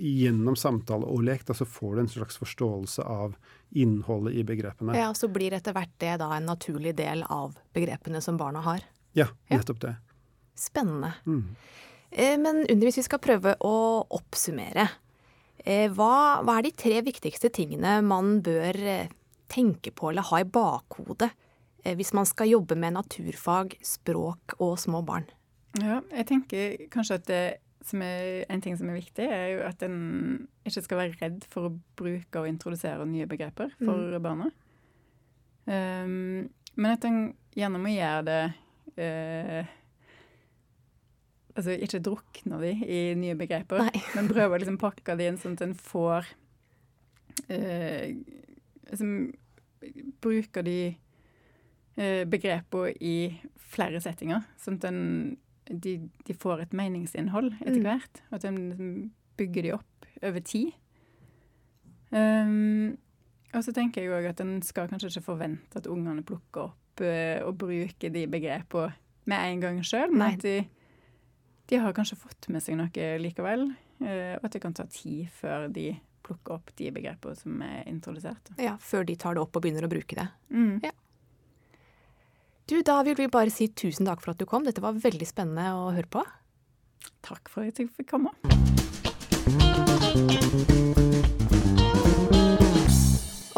gjennom 0.00 0.56
samtale 0.56 1.04
og 1.06 1.22
lek, 1.26 1.44
da, 1.46 1.54
så 1.54 1.66
får 1.68 1.94
du 1.94 2.00
en 2.02 2.08
slags 2.08 2.38
forståelse 2.40 3.04
av 3.04 3.34
innholdet 3.76 4.34
i 4.40 4.44
begrepene. 4.48 4.96
Ja, 4.96 5.12
Så 5.14 5.28
blir 5.28 5.52
etter 5.52 5.74
hvert 5.76 5.92
det 6.00 6.16
da 6.22 6.30
en 6.36 6.46
naturlig 6.48 6.94
del 6.96 7.22
av 7.28 7.56
begrepene 7.74 8.20
som 8.24 8.36
barna 8.40 8.60
har. 8.64 8.80
Ja, 9.12 9.26
Ja. 9.48 9.58
nettopp 9.58 9.80
det. 9.80 9.96
Spennende. 10.56 11.14
Mm. 11.26 11.54
Eh, 12.10 12.36
Men 12.38 12.66
Unni, 12.70 12.86
hvis 12.86 12.96
vi 12.96 13.02
skal 13.02 13.18
prøve 13.18 13.56
å 13.60 14.06
oppsummere, 14.10 14.88
eh, 15.64 15.88
hva, 15.88 16.42
hva 16.42 16.58
er 16.58 16.62
de 16.62 16.70
tre 16.72 17.02
viktigste 17.02 17.50
tingene 17.52 18.02
man 18.04 18.40
bør 18.42 18.76
eh, 18.76 19.08
tenke 19.48 19.92
på 19.92 20.10
eller 20.10 20.22
ha 20.22 20.40
i 20.40 20.44
bakhodet 20.44 21.30
hvis 21.82 22.12
man 22.14 22.24
skal 22.24 22.46
jobbe 22.46 22.76
med 22.78 22.94
naturfag, 22.94 23.74
språk 23.82 24.54
og 24.60 24.76
små 24.78 25.00
barn? 25.04 25.24
Ja, 25.80 26.00
jeg 26.12 26.26
tenker 26.28 26.76
kanskje 26.92 27.14
at 27.18 27.24
det 27.26 27.58
er 27.82 28.44
en 28.52 28.62
ting 28.62 28.76
som 28.78 28.90
er 28.90 28.98
viktig, 29.00 29.26
er 29.26 29.46
jo 29.56 29.62
at 29.66 29.82
en 29.86 29.98
ikke 30.68 30.84
skal 30.84 31.00
være 31.00 31.18
redd 31.20 31.46
for 31.50 31.68
å 31.68 31.76
bruke 31.98 32.42
og 32.42 32.48
introdusere 32.48 33.06
nye 33.08 33.28
begreper 33.30 33.74
for 33.80 34.18
barna. 34.22 34.50
Um, 35.66 36.50
men 36.74 36.90
at 36.90 37.04
en 37.06 37.20
gjerne 37.54 37.78
må 37.78 37.92
gjøre 37.92 38.22
det 38.26 38.42
uh, 38.98 39.78
Altså 41.52 41.74
ikke 41.76 42.00
drukne 42.00 42.58
de 42.62 42.70
i 42.80 43.00
nye 43.18 43.36
begreper, 43.36 43.82
Nei. 43.84 44.00
men 44.16 44.30
prøve 44.30 44.56
å 44.56 44.60
liksom 44.62 44.78
pakke 44.80 45.18
de 45.20 45.26
inn 45.28 45.36
sånn 45.38 45.58
at 45.58 45.66
en 45.66 45.74
får 45.76 46.30
eh, 47.52 48.14
liksom, 48.88 49.10
Bruker 50.24 50.64
de 50.64 50.76
uh, 51.98 52.22
begrepene 52.32 52.94
i 53.04 53.16
flere 53.72 54.00
settinger, 54.00 54.46
sånn 54.60 54.78
at 54.80 54.88
en, 54.88 55.02
de, 55.70 55.96
de 56.26 56.34
får 56.34 56.60
et 56.66 56.72
meningsinnhold 56.76 57.52
etter 57.60 57.78
Mm. 57.78 57.84
hvert. 57.86 58.22
Og 58.30 58.34
at 58.38 58.44
en 58.48 58.56
liksom 58.70 58.94
bygger 59.38 59.62
de 59.62 59.72
opp 59.76 60.06
over 60.22 60.40
tid. 60.40 60.72
Um, 62.12 62.96
og 63.52 63.64
så 63.64 63.72
tenker 63.76 64.02
jeg 64.04 64.12
òg 64.12 64.26
at 64.32 64.40
en 64.44 64.58
skal 64.64 64.88
kanskje 64.90 65.10
ikke 65.14 65.24
forvente 65.30 65.78
at 65.80 65.88
ungene 65.90 66.24
plukker 66.24 66.68
opp 66.70 67.02
uh, 67.04 67.40
og 67.46 67.56
bruker 67.62 68.12
de 68.12 68.26
begrepene 68.30 68.92
med 69.30 69.38
en 69.52 69.60
gang 69.62 69.76
sjøl, 69.86 70.10
men 70.10 70.18
Nei. 70.24 70.30
at 70.34 70.42
de, 70.42 70.54
de 71.70 71.78
har 71.80 71.94
kanskje 71.96 72.18
fått 72.18 72.48
med 72.52 72.64
seg 72.64 72.76
noe 72.80 73.10
likevel. 73.22 73.68
Uh, 74.02 74.34
og 74.40 74.48
at 74.48 74.56
det 74.56 74.62
kan 74.64 74.74
ta 74.76 74.84
tid 74.90 75.28
før 75.38 75.68
de 75.72 75.92
plukker 76.26 76.56
opp 76.58 76.72
de 76.78 76.90
begrepene 76.94 77.38
som 77.38 77.62
er 77.66 77.86
introdusert. 77.90 78.52
Ja, 78.60 78.76
Før 78.82 79.06
de 79.08 79.16
tar 79.18 79.34
det 79.38 79.42
opp 79.42 79.56
og 79.58 79.62
begynner 79.64 79.86
å 79.86 79.90
bruke 79.90 80.18
det. 80.18 80.26
Mm. 80.54 80.80
Ja. 80.84 80.92
Du, 82.70 82.78
Da 82.86 83.00
vil 83.02 83.16
vi 83.18 83.26
bare 83.26 83.50
si 83.50 83.66
tusen 83.74 84.06
takk 84.06 84.22
for 84.22 84.32
at 84.32 84.38
du 84.38 84.46
kom. 84.46 84.62
Dette 84.62 84.82
var 84.82 84.94
veldig 84.94 85.26
spennende 85.26 85.64
å 85.74 85.90
høre 85.94 86.06
på. 86.06 86.22
Takk 87.26 87.50
for 87.50 87.66
at 87.66 87.80
jeg 87.80 87.90
fikk 87.90 88.12
komme. 88.14 88.30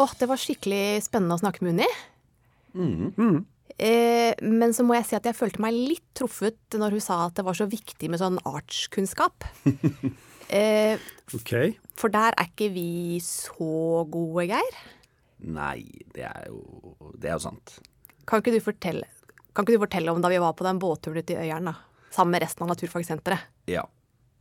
Åh, 0.01 0.15
Det 0.19 0.29
var 0.29 0.41
skikkelig 0.41 1.05
spennende 1.05 1.37
å 1.37 1.43
snakke 1.43 1.61
med 1.65 1.75
Unni. 1.75 1.89
Mm. 2.73 3.13
Mm. 3.13 3.39
Eh, 3.77 4.33
men 4.41 4.73
så 4.73 4.83
må 4.87 4.97
jeg 4.97 5.07
si 5.09 5.15
at 5.19 5.25
jeg 5.27 5.37
følte 5.37 5.61
meg 5.63 5.75
litt 5.75 6.05
truffet 6.17 6.77
når 6.79 6.97
hun 6.97 7.03
sa 7.03 7.21
at 7.27 7.37
det 7.37 7.45
var 7.45 7.57
så 7.57 7.69
viktig 7.69 8.09
med 8.09 8.21
sånn 8.21 8.41
artskunnskap. 8.41 9.45
eh, 10.49 10.97
OK. 11.35 11.53
for 11.95 12.13
der 12.13 12.33
er 12.33 12.49
ikke 12.49 12.73
vi 12.73 13.21
så 13.23 14.05
gode, 14.09 14.49
Geir. 14.49 14.79
Nei, 15.45 15.83
det 16.15 16.25
er 16.25 16.47
jo, 16.49 16.95
det 17.19 17.29
er 17.29 17.37
jo 17.37 17.43
sant. 17.51 17.77
Kan 18.25 18.41
ikke 18.41 18.55
du 18.55 18.61
fortelle, 18.63 19.05
kan 19.55 19.65
ikke 19.65 19.75
du 19.77 19.83
fortelle 19.85 20.11
om 20.13 20.21
da 20.23 20.31
vi 20.31 20.39
var 20.41 20.55
på 20.57 20.65
den 20.65 20.79
båtturen 20.81 21.21
ute 21.21 21.35
i 21.35 21.43
Øyeren, 21.45 21.69
da? 21.71 21.75
Sammen 22.15 22.31
med 22.37 22.41
resten 22.45 22.63
av 22.65 22.71
Naturfagsenteret. 22.73 23.45
Ja. 23.69 23.83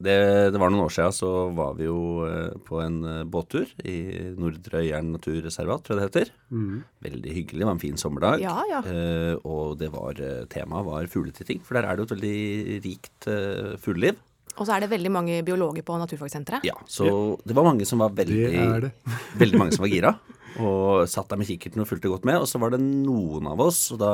Det, 0.05 0.14
det 0.50 0.59
var 0.59 0.73
noen 0.75 0.83
år 0.88 0.91
siden 0.93 1.12
så 1.14 1.29
var 1.55 1.76
vi 1.79 1.87
jo 1.87 2.25
eh, 2.26 2.57
på 2.67 2.81
en 2.83 2.97
eh, 3.07 3.21
båttur 3.31 3.69
i 3.87 3.95
Nordre 4.37 4.81
Øyeren 4.83 5.12
naturreservat, 5.14 5.85
tror 5.87 6.00
jeg 6.00 6.00
det 6.03 6.09
heter. 6.11 6.33
Mm. 6.50 6.81
Veldig 7.07 7.35
hyggelig, 7.37 7.61
det 7.62 7.69
var 7.69 7.76
en 7.76 7.83
fin 7.85 8.00
sommerdag. 8.00 8.43
Ja, 8.43 8.57
ja. 8.69 8.81
Eh, 8.91 9.38
og 9.47 9.79
det 9.81 9.93
var, 9.95 10.19
eh, 10.19 10.43
temaet 10.50 10.88
var 10.88 11.07
fugletitting, 11.12 11.62
for 11.64 11.79
der 11.79 11.87
er 11.87 11.95
det 11.97 12.03
jo 12.05 12.09
et 12.11 12.14
veldig 12.17 12.81
rikt 12.88 13.29
eh, 13.31 13.75
fugleliv. 13.87 14.19
Og 14.59 14.67
så 14.67 14.75
er 14.76 14.85
det 14.85 14.91
veldig 14.93 15.11
mange 15.14 15.38
biologer 15.47 15.83
på 15.87 15.97
Naturfagsenteret. 16.03 16.67
Ja, 16.67 16.75
så 16.91 17.07
det 17.47 17.55
var 17.57 17.67
mange 17.71 17.87
som 17.88 18.03
var 18.03 18.12
veldig 18.19 18.43
Det 18.50 18.61
er 18.67 18.85
det. 18.88 18.93
veldig 19.41 19.62
mange 19.62 19.79
som 19.79 19.87
var 19.87 19.95
gira. 19.95 20.14
Og 20.63 21.09
satt 21.11 21.27
der 21.33 21.39
med 21.41 21.49
kikkerten 21.49 21.83
og 21.83 21.89
fulgte 21.91 22.07
godt 22.13 22.25
med. 22.29 22.37
Og 22.39 22.47
så 22.47 22.59
var 22.63 22.71
det 22.75 22.79
noen 22.83 23.47
av 23.51 23.59
oss 23.65 23.81
da, 23.99 24.11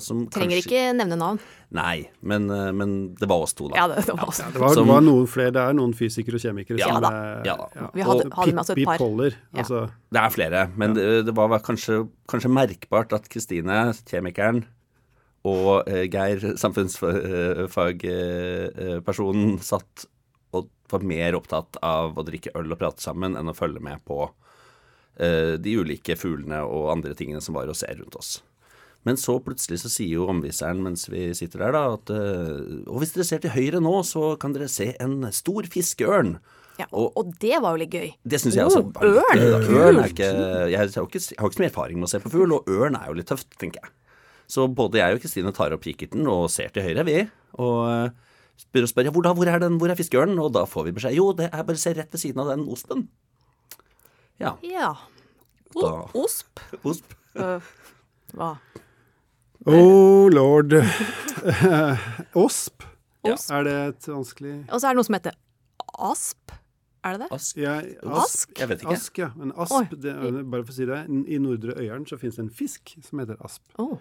som 0.00 0.22
Trenger 0.32 0.56
kanskje 0.56 0.70
ikke 0.70 0.94
nevne 0.96 1.16
navn. 1.20 1.38
Nei, 1.72 2.08
men, 2.20 2.50
eh, 2.52 2.72
men 2.76 3.14
det 3.18 3.28
var 3.28 3.42
oss 3.44 3.52
to, 3.56 3.68
da. 3.68 3.74
Ja, 3.76 3.86
det, 3.92 3.96
det 4.08 4.14
var 4.16 4.26
oss. 4.28 4.38
Det 4.40 4.60
var, 4.60 4.74
Som- 4.76 4.88
var 4.88 5.00
noen 5.04 5.26
flere, 5.28 5.52
det 5.56 5.62
er 5.62 5.72
noen 5.76 5.92
fysikere 5.96 6.34
og 6.36 6.40
kjemikere 6.44 6.78
Ja 6.80 6.86
som 6.92 7.02
da, 7.04 7.10
eh, 7.12 7.42
ja 7.48 7.54
da. 7.60 7.66
Vi 7.94 8.02
hadde, 8.08 8.24
Og 8.28 8.32
hadde 8.40 8.54
med 8.56 8.62
oss 8.64 8.70
et 8.72 8.84
par. 8.84 8.98
Ja. 9.02 9.06
Altså, 9.64 9.78
Det 10.12 10.20
er 10.22 10.30
flere, 10.36 10.60
men 10.76 10.88
det, 10.96 11.04
det 11.26 11.34
var 11.36 11.48
kanskje, 11.64 11.94
kanskje 12.28 12.50
merkbart 12.52 13.10
at 13.16 13.28
Kristine, 13.32 13.78
kjemikeren, 14.08 14.58
og 15.44 15.88
eh, 15.90 16.04
Geir, 16.08 16.38
samfunnsfagpersonen, 16.60 19.58
satt 19.62 20.06
og 20.54 20.68
var 20.92 21.02
mer 21.08 21.34
opptatt 21.38 21.76
av 21.82 22.18
å 22.20 22.24
drikke 22.26 22.52
øl 22.58 22.72
og 22.74 22.78
prate 22.80 23.02
sammen 23.02 23.36
enn 23.38 23.48
å 23.50 23.54
følge 23.56 23.80
med 23.82 23.98
på 24.08 24.18
eh, 24.28 24.32
de 25.18 25.74
ulike 25.76 26.16
fuglene 26.16 26.62
og 26.64 26.88
andre 26.94 27.12
tingene 27.14 27.42
som 27.44 27.54
var 27.54 27.68
å 27.68 27.76
se 27.76 27.90
rundt 27.98 28.16
oss. 28.16 28.38
Men 29.06 29.18
så 29.18 29.36
plutselig 29.42 29.80
så 29.82 29.90
sier 29.90 30.14
jo 30.20 30.28
omviseren 30.30 30.82
mens 30.84 31.08
vi 31.10 31.26
sitter 31.34 31.64
der, 31.64 31.74
da, 31.74 31.82
at 31.96 32.12
eh, 32.14 32.82
Og 32.86 33.02
hvis 33.02 33.14
dere 33.16 33.26
ser 33.26 33.42
til 33.42 33.54
høyre 33.54 33.82
nå, 33.82 33.94
så 34.06 34.34
kan 34.40 34.54
dere 34.54 34.70
se 34.70 34.92
en 35.02 35.26
stor 35.34 35.66
fiskeørn. 35.72 36.36
Ja, 36.78 36.86
og, 36.88 37.10
og 37.18 37.32
det 37.42 37.58
var 37.60 37.74
jo 37.74 37.82
litt 37.82 37.94
gøy. 37.94 38.12
Det 38.24 38.38
syns 38.40 38.56
jeg 38.56 38.68
også. 38.68 38.84
Oh, 38.94 39.18
ørn! 39.18 39.42
Ørn 39.74 39.98
er 40.00 40.12
ikke, 40.14 40.28
jeg, 40.70 40.78
har 40.78 40.88
ikke, 40.88 41.20
jeg 41.20 41.40
har 41.40 41.50
ikke 41.50 41.58
så 41.58 41.64
mye 41.64 41.72
erfaring 41.72 41.98
med 41.98 42.08
å 42.08 42.12
se 42.14 42.22
på 42.22 42.32
fugl, 42.32 42.54
og 42.56 42.70
ørn 42.70 42.96
er 42.98 43.10
jo 43.10 43.18
litt 43.18 43.28
tøft, 43.28 43.50
tenker 43.60 43.82
jeg. 43.82 43.92
Så 44.50 44.68
både 44.70 45.00
jeg 45.00 45.16
og 45.16 45.22
Kristine 45.24 45.52
tar 45.56 45.74
opp 45.74 45.84
kikkerten 45.84 46.28
og 46.30 46.46
ser 46.52 46.72
til 46.72 46.86
høyre, 46.86 47.04
vi. 47.08 47.18
Og 47.60 47.82
eh, 47.90 48.38
spør 48.62 48.86
og 48.86 48.92
spør 48.92 49.10
ja, 49.10 49.14
hvor, 49.14 49.26
da, 49.26 49.34
hvor 49.36 49.50
er 49.50 49.60
den, 49.62 49.76
hvor 49.82 49.92
er 49.92 49.98
fiskeørnen? 49.98 50.40
Og 50.42 50.54
da 50.54 50.64
får 50.68 50.88
vi 50.88 50.96
beskjed 50.96 51.18
jo, 51.18 51.28
det 51.36 51.50
er 51.50 51.66
bare 51.66 51.80
å 51.80 51.82
se 51.82 51.94
rett 51.98 52.14
ved 52.14 52.22
siden 52.22 52.44
av 52.44 52.54
den 52.54 52.64
ospen. 52.70 53.08
Ja. 54.40 54.56
Ja. 54.62 54.96
O 55.74 55.82
Da. 55.82 55.92
osp. 56.20 56.60
Osp. 56.84 57.14
Uh, 57.36 57.60
hva? 58.36 58.54
Oh 59.66 60.28
lord. 60.32 60.74
Osp. 62.44 62.82
Ja. 63.22 63.34
Osp. 63.36 63.52
Er 63.54 63.64
det 63.68 63.76
et 63.92 64.08
vanskelig 64.10 64.56
Og 64.66 64.80
så 64.80 64.88
er 64.88 64.92
det 64.92 64.98
noe 64.98 65.06
som 65.06 65.16
heter 65.16 65.36
asp. 66.10 66.56
Er 67.02 67.16
det 67.16 67.24
det? 67.24 67.28
Ask. 67.34 67.56
ja, 67.58 67.72
Ask? 68.14 68.52
Jeg 68.58 68.68
vet 68.70 68.82
ikke. 68.84 68.94
Ask, 68.94 69.18
ja. 69.18 69.28
Men 69.34 69.50
asp. 69.58 69.94
Det, 69.98 70.12
bare 70.50 70.62
for 70.62 70.70
å 70.70 70.76
si 70.76 70.86
det. 70.86 71.00
I 71.34 71.38
Nordre 71.42 71.74
Øyeren 71.74 72.04
så 72.06 72.18
finnes 72.20 72.38
det 72.38 72.44
en 72.44 72.52
fisk 72.54 72.92
som 73.02 73.22
heter 73.22 73.40
asp. 73.42 73.64
Oh. 73.82 73.96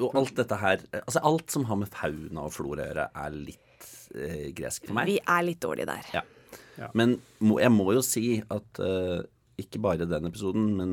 Og 0.00 0.16
alt 0.16 0.32
dette 0.38 0.56
her 0.56 0.80
Altså 1.02 1.20
alt 1.28 1.52
som 1.52 1.66
har 1.68 1.80
med 1.82 1.92
fauna 1.92 2.46
og 2.46 2.54
flora 2.56 2.86
å 2.86 2.88
gjøre, 2.88 3.08
er 3.24 3.36
litt 3.36 3.90
eh, 4.16 4.46
gresk 4.56 4.88
for 4.88 4.96
meg. 4.96 5.10
Vi 5.12 5.18
er 5.20 5.44
litt 5.44 5.60
dårlige 5.64 5.90
der. 5.90 6.08
Ja. 6.16 6.24
Ja. 6.78 6.88
Men 6.96 7.18
må, 7.44 7.58
jeg 7.60 7.72
må 7.74 7.90
jo 7.96 8.04
si 8.06 8.38
at 8.40 8.80
eh, 8.80 9.20
ikke 9.58 9.80
bare 9.82 10.06
den 10.08 10.28
episoden, 10.28 10.70
men 10.78 10.92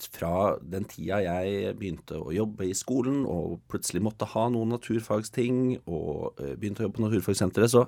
fra 0.00 0.56
den 0.64 0.86
tida 0.88 1.18
jeg 1.20 1.74
begynte 1.76 2.16
å 2.16 2.32
jobbe 2.32 2.64
i 2.70 2.76
skolen 2.76 3.26
og 3.28 3.58
plutselig 3.68 4.00
måtte 4.06 4.28
ha 4.32 4.46
noen 4.52 4.72
naturfagsting 4.72 5.58
og 5.84 6.40
eh, 6.40 6.54
begynte 6.56 6.80
å 6.80 6.86
jobbe 6.88 6.96
på 6.96 7.04
Naturfagsenteret, 7.04 7.74
så 7.74 7.82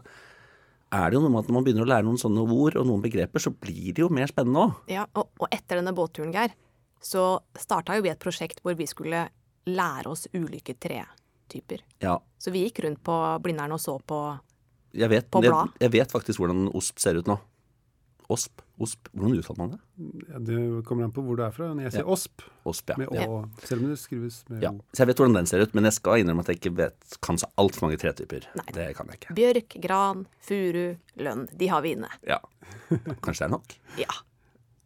er 0.92 1.06
det 1.08 1.16
jo 1.16 1.22
noe 1.24 1.32
med 1.32 1.40
at 1.40 1.48
når 1.48 1.56
man 1.56 1.64
begynner 1.64 1.86
å 1.86 1.88
lære 1.88 2.04
noen 2.04 2.20
sånne 2.20 2.44
ord 2.44 2.76
og 2.76 2.84
noen 2.90 3.04
begreper, 3.04 3.40
så 3.40 3.54
blir 3.54 3.94
det 3.96 4.04
jo 4.04 4.10
mer 4.12 4.28
spennende 4.28 4.66
òg. 4.66 4.74
Ja, 4.92 5.06
og, 5.16 5.30
og 5.40 5.48
etter 5.48 5.80
denne 5.80 5.94
båtturen, 5.96 6.34
Geir, 6.36 6.52
så 7.02 7.40
starta 7.58 7.96
jo 7.96 8.04
vi 8.04 8.12
et 8.12 8.20
prosjekt 8.22 8.60
hvor 8.62 8.76
vi 8.76 8.84
skulle 8.90 9.24
lære 9.72 10.12
oss 10.12 10.26
ulike 10.36 10.76
tretyper. 10.76 11.80
Ja, 12.04 12.18
Så 12.36 12.52
vi 12.52 12.66
gikk 12.66 12.82
rundt 12.84 13.00
på 13.06 13.16
Blindern 13.42 13.72
og 13.72 13.80
så 13.80 13.96
på 14.04 14.20
jeg 14.92 15.08
vet, 15.08 15.30
På 15.32 15.40
blad. 15.40 15.72
jeg 15.80 15.88
vet 15.94 16.12
faktisk 16.12 16.42
hvordan 16.42 16.66
ost 16.76 17.00
ser 17.00 17.16
ut 17.16 17.30
nå. 17.30 17.38
Osp. 18.32 18.62
Osp. 18.82 19.10
Hvordan 19.12 19.36
uttaler 19.38 19.60
man 19.60 19.70
det? 19.74 19.78
Ja, 20.32 20.40
det 20.48 20.56
kommer 20.88 21.04
an 21.06 21.12
på 21.14 21.22
hvor 21.26 21.36
du 21.38 21.42
er 21.44 21.52
fra. 21.54 21.68
Når 21.76 21.86
jeg 21.86 21.92
sier 21.98 22.02
Ja. 22.06 22.16
osp, 22.16 22.42
Osp, 22.66 22.90
ja. 22.90 22.96
med 22.98 23.12
å, 23.12 23.36
selv 23.62 23.84
om 23.84 23.92
det 23.92 23.98
skrives 24.00 24.40
med 24.50 24.64
ja. 24.64 24.72
o. 24.72 24.80
Så 24.94 25.04
jeg 25.04 25.12
vet 25.12 25.22
hvordan 25.22 25.36
den 25.38 25.50
ser 25.50 25.62
ut, 25.62 25.74
men 25.78 25.86
jeg 25.90 25.96
skal 26.00 26.22
innrømme 26.22 26.42
at 26.46 26.50
jeg 26.52 26.60
ikke 26.62 26.74
vet, 26.80 27.16
kan 27.22 27.38
så 27.38 27.50
altfor 27.60 27.86
mange 27.88 28.00
tretyper. 28.02 28.48
Nei. 28.58 28.66
Det 28.74 28.88
kan 28.98 29.12
jeg 29.12 29.20
ikke. 29.20 29.36
bjørk, 29.38 29.78
gran, 29.84 30.26
furu, 30.48 30.84
lønn. 31.22 31.46
De 31.52 31.70
har 31.70 31.84
vi 31.86 31.94
inne. 31.98 32.10
Ja. 32.26 32.40
Kanskje 33.22 33.44
det 33.44 33.48
er 33.50 33.54
nok? 33.56 33.78
Ja. 34.00 34.10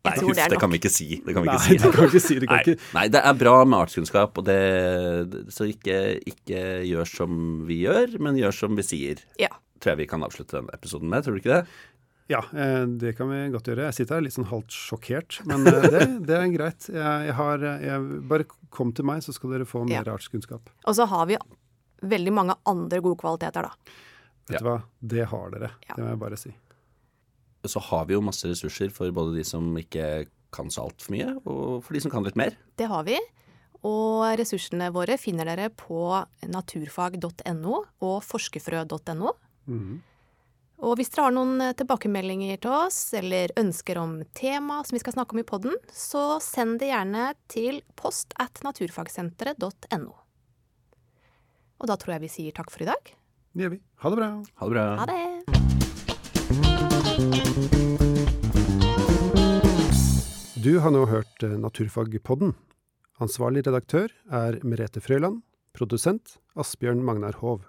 Nei, 0.06 0.12
Jeg 0.14 0.22
tror 0.22 0.34
det 0.38 0.44
det 0.52 0.58
kan 0.62 0.70
vi 0.70 0.78
ikke 0.78 0.90
si. 0.94 1.06
Det 1.26 1.32
kan 1.34 1.42
vi 1.42 1.48
Nei, 1.50 1.54
ikke 1.56 1.66
si. 1.66 1.76
Det 1.82 1.88
kan 1.96 2.04
ikke 2.06 2.20
si 2.22 2.34
det. 2.38 2.46
Kan 2.46 2.56
Nei, 2.60 2.62
ikke. 2.76 2.82
nei, 2.94 3.06
det 3.10 3.22
er 3.26 3.38
bra 3.40 3.54
med 3.66 3.78
artskunnskap, 3.80 4.38
og 4.38 4.44
det, 4.46 4.58
så 5.50 5.66
ikke, 5.66 5.96
ikke 6.30 6.60
gjør 6.86 7.08
som 7.10 7.40
vi 7.66 7.80
gjør, 7.82 8.14
men 8.22 8.38
gjør 8.38 8.54
som 8.54 8.76
vi 8.78 8.84
sier. 8.86 9.24
Ja. 9.42 9.50
Tror 9.82 9.92
jeg 9.96 10.04
vi 10.04 10.06
kan 10.12 10.22
avslutte 10.22 10.56
denne 10.60 10.72
episoden 10.78 11.10
med, 11.10 11.26
tror 11.26 11.34
du 11.34 11.42
ikke 11.42 11.56
det? 11.58 11.80
Ja, 12.28 12.40
eh, 12.58 12.84
det 12.98 13.12
kan 13.18 13.28
vi 13.30 13.36
godt 13.54 13.68
gjøre. 13.70 13.84
Jeg 13.86 13.94
sitter 14.00 14.16
her 14.18 14.24
litt 14.26 14.34
sånn 14.34 14.48
halvt 14.50 14.74
sjokkert, 14.74 15.36
men 15.46 15.62
eh, 15.70 15.86
det, 15.94 16.00
det 16.26 16.34
er 16.40 16.48
greit. 16.54 16.88
Jeg, 16.90 17.28
jeg 17.28 17.36
har, 17.38 17.62
jeg, 17.84 18.08
bare 18.26 18.46
kom 18.74 18.90
til 18.96 19.06
meg, 19.06 19.22
så 19.22 19.34
skal 19.36 19.54
dere 19.54 19.68
få 19.68 19.84
mer 19.86 20.02
Ja. 20.02 20.16
artskunnskap. 20.16 20.72
Og 20.84 20.96
så 20.98 21.06
har 21.06 21.26
vi 21.30 21.38
veldig 22.02 22.32
mange 22.34 22.56
andre 22.66 22.98
gode 23.04 23.20
kvaliteter, 23.22 23.68
da. 23.70 23.94
Vet 24.50 24.56
Ja. 24.56 24.62
du 24.62 24.66
hva? 24.70 24.78
Det 25.14 25.26
har 25.30 25.50
dere. 25.54 25.70
Ja. 25.88 25.94
Det 25.94 26.02
må 26.04 26.08
jeg 26.10 26.18
bare 26.24 26.36
si. 26.40 26.54
Så 27.66 27.80
har 27.82 28.04
vi 28.06 28.14
jo 28.14 28.20
masse 28.22 28.46
ressurser 28.50 28.90
for 28.94 29.10
både 29.14 29.34
de 29.38 29.44
som 29.46 29.70
ikke 29.78 30.26
kan 30.54 30.68
så 30.70 30.84
altfor 30.86 31.14
mye, 31.14 31.32
og 31.46 31.80
for 31.84 31.94
de 31.96 32.02
som 32.04 32.10
kan 32.12 32.22
litt 32.26 32.36
mer. 32.38 32.54
Det 32.78 32.86
har 32.90 33.02
vi. 33.06 33.16
Og 33.86 34.26
ressursene 34.38 34.90
våre 34.94 35.16
finner 35.18 35.46
dere 35.46 35.68
på 35.74 35.98
naturfag.no 36.50 37.80
og 38.02 38.18
forskerfrø.no. 38.26 39.32
Mhm. 39.70 39.96
Og 40.84 40.98
hvis 40.98 41.08
dere 41.08 41.24
har 41.30 41.32
noen 41.32 41.60
eh, 41.64 41.72
tilbakemeldinger 41.76 42.58
til 42.60 42.72
oss, 42.76 42.98
eller 43.16 43.52
ønsker 43.56 43.96
om 43.96 44.18
tema 44.36 44.82
som 44.84 44.96
vi 44.96 45.00
skal 45.00 45.14
snakke 45.16 45.32
om 45.32 45.40
i 45.40 45.48
podden, 45.48 45.72
så 45.88 46.36
send 46.44 46.80
det 46.82 46.90
gjerne 46.90 47.30
til 47.48 47.80
post 47.96 48.36
at 48.42 48.60
naturfagsenteret.no. 48.66 50.12
Og 51.76 51.88
da 51.88 51.96
tror 52.00 52.16
jeg 52.16 52.24
vi 52.26 52.32
sier 52.32 52.52
takk 52.56 52.68
for 52.72 52.84
i 52.84 52.90
dag. 52.90 53.02
Det 53.56 53.64
gjør 53.64 53.72
vi. 53.72 53.80
Ha 54.04 54.12
det 54.12 54.18
bra. 54.20 54.28
Ha 54.60 54.64
det 54.68 54.74
bra. 54.76 54.84
Ha 55.00 55.06
det! 55.08 55.22
Du 60.60 60.72
har 60.82 60.92
nå 60.92 61.06
hørt 61.08 61.46
eh, 61.46 61.56
Naturfagpodden. 61.56 62.52
Ansvarlig 63.22 63.64
redaktør 63.64 64.12
er 64.28 64.60
Merete 64.60 65.00
Frøyland. 65.00 65.40
Produsent 65.76 66.36
Asbjørn 66.56 67.00
Magnar 67.04 67.36
Hov. 67.40 67.64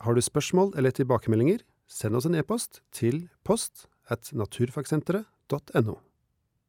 Har 0.00 0.16
du 0.16 0.22
spørsmål 0.24 0.72
eller 0.80 0.92
tilbakemeldinger, 0.96 1.60
send 1.88 2.16
oss 2.16 2.28
en 2.28 2.38
e-post 2.38 2.82
til 2.92 3.28
post 3.44 3.86
at 4.10 4.32
naturfagsenteret.no. 4.32 5.98